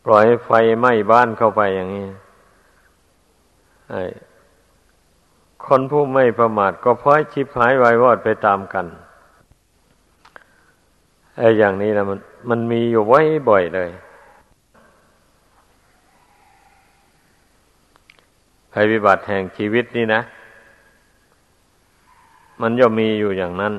[0.05, 2.07] ปล่อยไฟไหม้บ้านเข้าไปอย่างนี้
[5.67, 8.85] คนผู้ไม่ประมาทก็พลอยชิบหายวายวอดไปตามกัน
[11.37, 13.89] ไอ้อย่างนี้นะมัน มันมีอยู่ไว้บ่อยเลย
[18.71, 20.21] ภัยพิบัติแห่งชีวิตนี่นะ
[22.61, 23.73] มันย่อมมีอยู่อย่างนั้น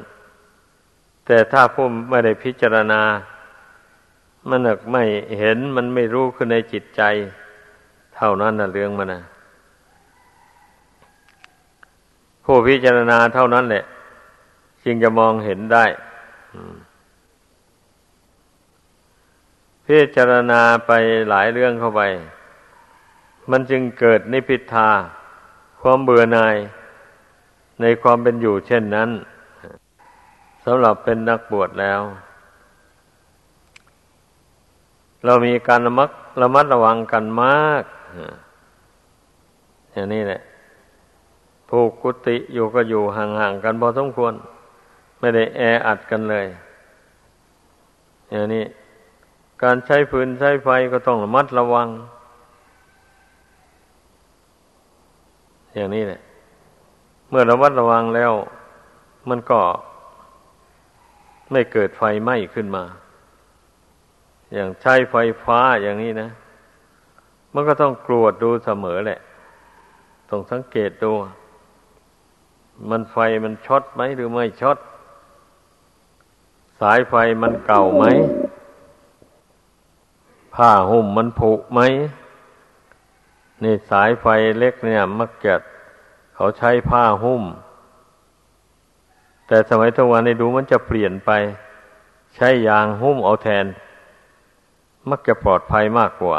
[1.27, 3.01] แต่ถ้าผู้ไม่ได้พิจารณา
[4.49, 4.61] มัน
[4.93, 5.05] ไม่
[5.39, 7.03] เห็นมันไม่รู้ขึ้นในจิตใจ
[8.17, 9.21] เท่านั้นนะเรื่องมันนะ
[12.45, 13.85] ผู้พิจารณาเท่านั้นแหละ
[14.85, 15.85] จึงจะมองเห็นได้
[19.87, 20.93] พิจารณาไป
[21.29, 22.03] หลายเรื่องเข้าไป
[23.51, 24.89] มันจึงเกิดนิพิทา
[25.81, 26.57] ความเบื่อหน่าย
[27.81, 29.11] ในความเป็นอยู่เช่นนั้น
[30.65, 32.01] สำหรับเป็นนักบวชแล้ว
[35.25, 36.11] เรามีการระมัด
[36.43, 37.83] ระมัดระวังกันมาก
[39.93, 40.41] อย่างนี้แหละ
[41.75, 44.35] ผูกกุฏิอยู่ก็อยู่ห่างๆกันพอสมควร
[45.19, 46.47] ไม่ได้แออัดกันเลย
[48.31, 48.65] อย่างนี้
[49.63, 51.89] การใช้ฟืนใช้ไฟก็ต้องระมัดระวัง
[55.75, 56.21] อย่างนี้แหละ
[57.29, 58.33] เมื่อระมัดระวังแล้ว
[59.29, 59.61] มันก็
[61.53, 62.85] ไม่เกิดไฟไหม้ขึ้นมา
[64.55, 66.29] อย่างใช้ไฟฟ้าอย่างนี้นะ
[67.55, 69.21] มันก็ต้องกรวดดูเสมอแหละ
[70.31, 71.13] ต้องสังเกตดู
[72.91, 74.79] มันไฟมันช็อตไหมหรือไม่ช็อต
[76.81, 78.05] สายไฟมันเก่าไหม
[80.55, 81.81] ผ้าห่มมันผุไหม
[83.63, 84.27] นี่สายไฟ
[84.59, 85.55] เล็กเนี่ย มักจะ
[86.35, 87.43] เขาใช้ผ้าหุ้ม
[89.47, 91.31] แต่สมัยทุกวันในดูมันจะเปลี่ยนไป
[92.37, 93.65] ใช้ยางหุ้มเอาแทน
[95.11, 96.39] มักจะปลอดภัยมากกว่า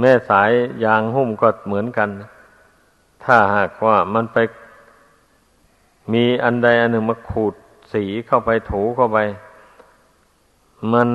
[0.00, 0.50] แม่สาย
[0.84, 2.08] ยางหุ้มก็เหมือนกัน
[3.24, 4.36] ถ้าหากว่ามันไป
[6.12, 7.54] มีอันใดอันหนึ่งมาขูด
[7.92, 9.18] สีเข้าไปถูเข้าไป
[10.92, 11.08] มัน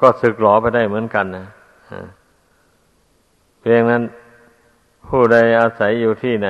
[0.00, 1.46] ก็สึกหลอไปได้เหมือนกันนะ
[3.60, 4.02] เพียงนั้น
[5.08, 6.48] ผู้ใดอาศัยอยู่ที่ไหน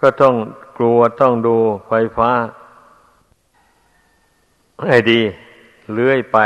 [0.00, 0.34] ก็ต้อง
[0.78, 1.56] กลัวต้องดู
[1.88, 2.30] ไฟฟ้า
[4.86, 5.20] ให้ดี
[5.92, 6.38] เลื่อยไป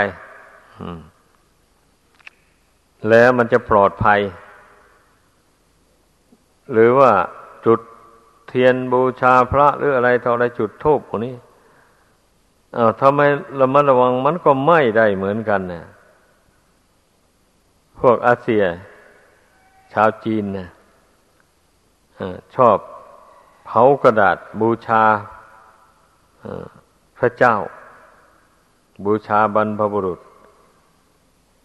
[3.08, 4.20] แล้วมันจะปลอดภัย
[6.72, 7.12] หรือว่า
[7.66, 7.80] จุด
[8.48, 11.34] เทียนบูชาพระหรืออะไรต่ออะไรจุดทูบพวกนี้
[12.76, 13.20] อา้าวทำไม
[13.60, 15.84] ระมัดระวังมันก็ไหม้ได้เหมือนกันเนี่ย
[17.98, 18.64] พวกอาเซีย
[19.92, 20.68] ชาวจีนนะ
[22.56, 22.76] ชอบ
[23.66, 25.02] เผากระดาษบูชา
[27.18, 27.56] พระเจ้า
[29.04, 30.20] บูชาบรรพบุรุษ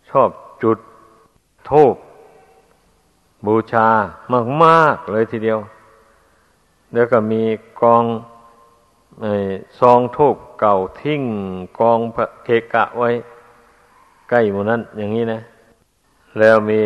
[0.09, 0.29] ชอบ
[0.63, 0.77] จุด
[1.67, 1.95] โทษ
[3.47, 3.87] บูชา
[4.63, 5.59] มาก ๆ เลยทีเดียว
[6.93, 7.43] แล้วก็มี
[7.81, 8.03] กอง
[9.79, 11.23] ซองทูบเก่าทิ้ง
[11.79, 11.99] กอง
[12.43, 13.09] เกกะไว้
[14.29, 15.41] ใกล้หมู่นั้น อย่างนี้นะ
[16.39, 16.83] แล้วมี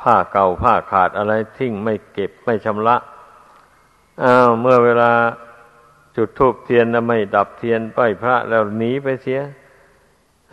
[0.00, 2.96] ผ้าเก่าผ้าขาดอะไรทิ้งไม่เก็บไม่ชำระ
[4.22, 5.12] อ้าวเมื่อเวลา
[6.16, 9.40] จุดธูปเทียนแล้วไม่ดับเทียนไปพระแล้วหนีไปเสีย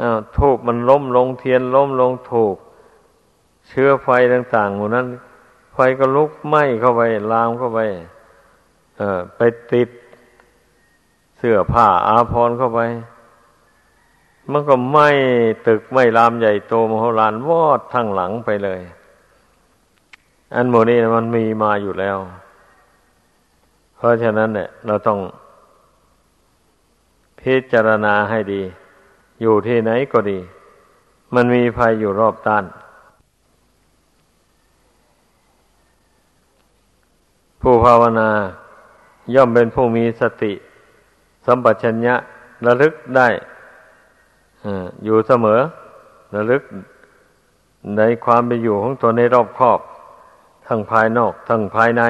[0.01, 2.57] อ้าวธูปมันล้มลงเทียนล้มลงถูก
[3.68, 5.07] เชื้อไฟต่างๆหมดนั้น
[5.74, 7.01] ไฟก็ลุกไหม้เข้าไป
[7.32, 7.80] ลามเข้าไป
[8.97, 9.41] เออไป
[9.72, 9.89] ติด
[11.38, 12.82] เสื้อผ้าอาภรณ์เข้าไป
[14.51, 15.09] มันก็ไหม้
[15.68, 18.82] ตึกไหม้ลามใหญ่โตมโหฬารวอดทั้งหลังไปเลย
[20.55, 22.18] อันโมนี้มันมีมาอยู่แล้ว
[23.95, 25.20] เพราะฉะนั้นเนี่ย เราต้อง
[27.39, 28.61] พิจารณาให้ดี
[29.41, 30.39] อยู่ที่ไหนก็ดี
[31.36, 32.66] มันมีภัยอยู่รอบด้าน
[37.68, 38.30] ผู้ภาวนา
[39.36, 40.53] ย่อมเป็นผู้มีสติ
[41.45, 42.16] สัมปชัญญะ
[42.66, 43.28] ระลึกได้
[45.03, 45.59] อยู่เสมอ
[46.36, 46.63] ระลึก
[47.97, 49.80] ในความเป็นอยู่ของตัวในรอบครอบ
[50.68, 52.03] ทั้งภายนอก ทั้งภายใน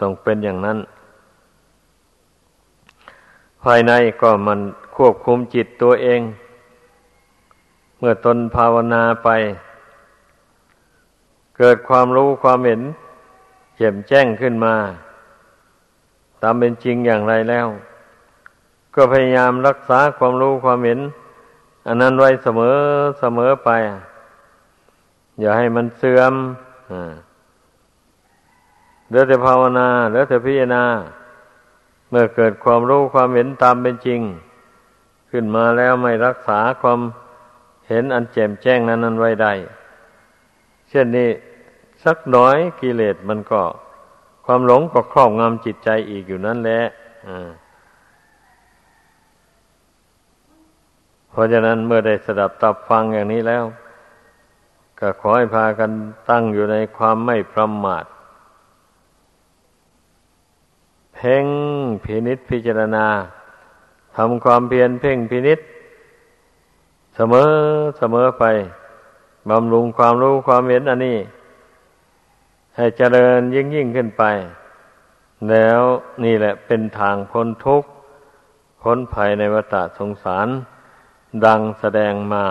[0.00, 0.78] ต้องเป็นอย่างนั้น
[3.64, 4.60] ภายในก็มัน
[4.96, 6.20] ควบคุมจิตตัวเอง
[7.98, 9.30] เมื่อตนภาวนาไป
[11.62, 12.80] เกิดความรู้ความเห็น
[13.76, 14.74] เจ็มแจ้งขึ้นมา
[16.42, 17.66] ตามเป็นจริงอย่างไรแล้ว
[18.94, 21.00] ก็พยายามรักษาความรู้ความเห็น
[21.86, 22.76] อันนั้นไว้เสมอ
[23.20, 23.70] เสมอไป
[25.40, 26.34] อย่าให้มันเสื่อม
[29.08, 30.84] เหลือแต่ภาวนาเหลือแต่พิจารณา
[32.10, 34.20] เมื่อเกิดความรู้ความเห็นตามเป็นจริง
[35.30, 37.00] ขึ้นมาแล้วไม่รักษาความ
[37.88, 39.52] เห็นอันแจ่มแจ้งนั้นนั้นไว้ได้
[40.90, 41.30] เช่นนี้
[42.04, 43.62] สักน้อยกิเลสมันก็
[44.44, 46.80] ความหลงก็ครอบงำจิตใจอีกอยู่นั่นแหละ
[51.30, 53.64] เพราะฉะนั้นเมื่อได้สดับตับฟังอย่างนี้แล้ว
[55.00, 55.90] ก็ขอให้พากัน
[56.30, 58.04] ตั้งอยู่ในความไม่ประมาท
[61.14, 61.46] เพ่ง
[62.04, 63.06] พินิษพิจารณา
[64.16, 65.58] ทำความเพียรเพ่งพินิษ
[67.14, 67.50] เสมอ
[67.98, 68.44] เสมอไป
[69.50, 71.18] บำรุงความรู้ความเห็นอันนี้
[72.80, 74.24] ให้เจริญยิ่งยิ่งขึ้นไป
[75.50, 75.80] แล้ว
[76.24, 77.88] นี่แหละเป็นทางพ้นทุกข์
[78.82, 80.48] พ้นภัยในวัฏสงสาร
[81.44, 82.46] ดังแสดงมา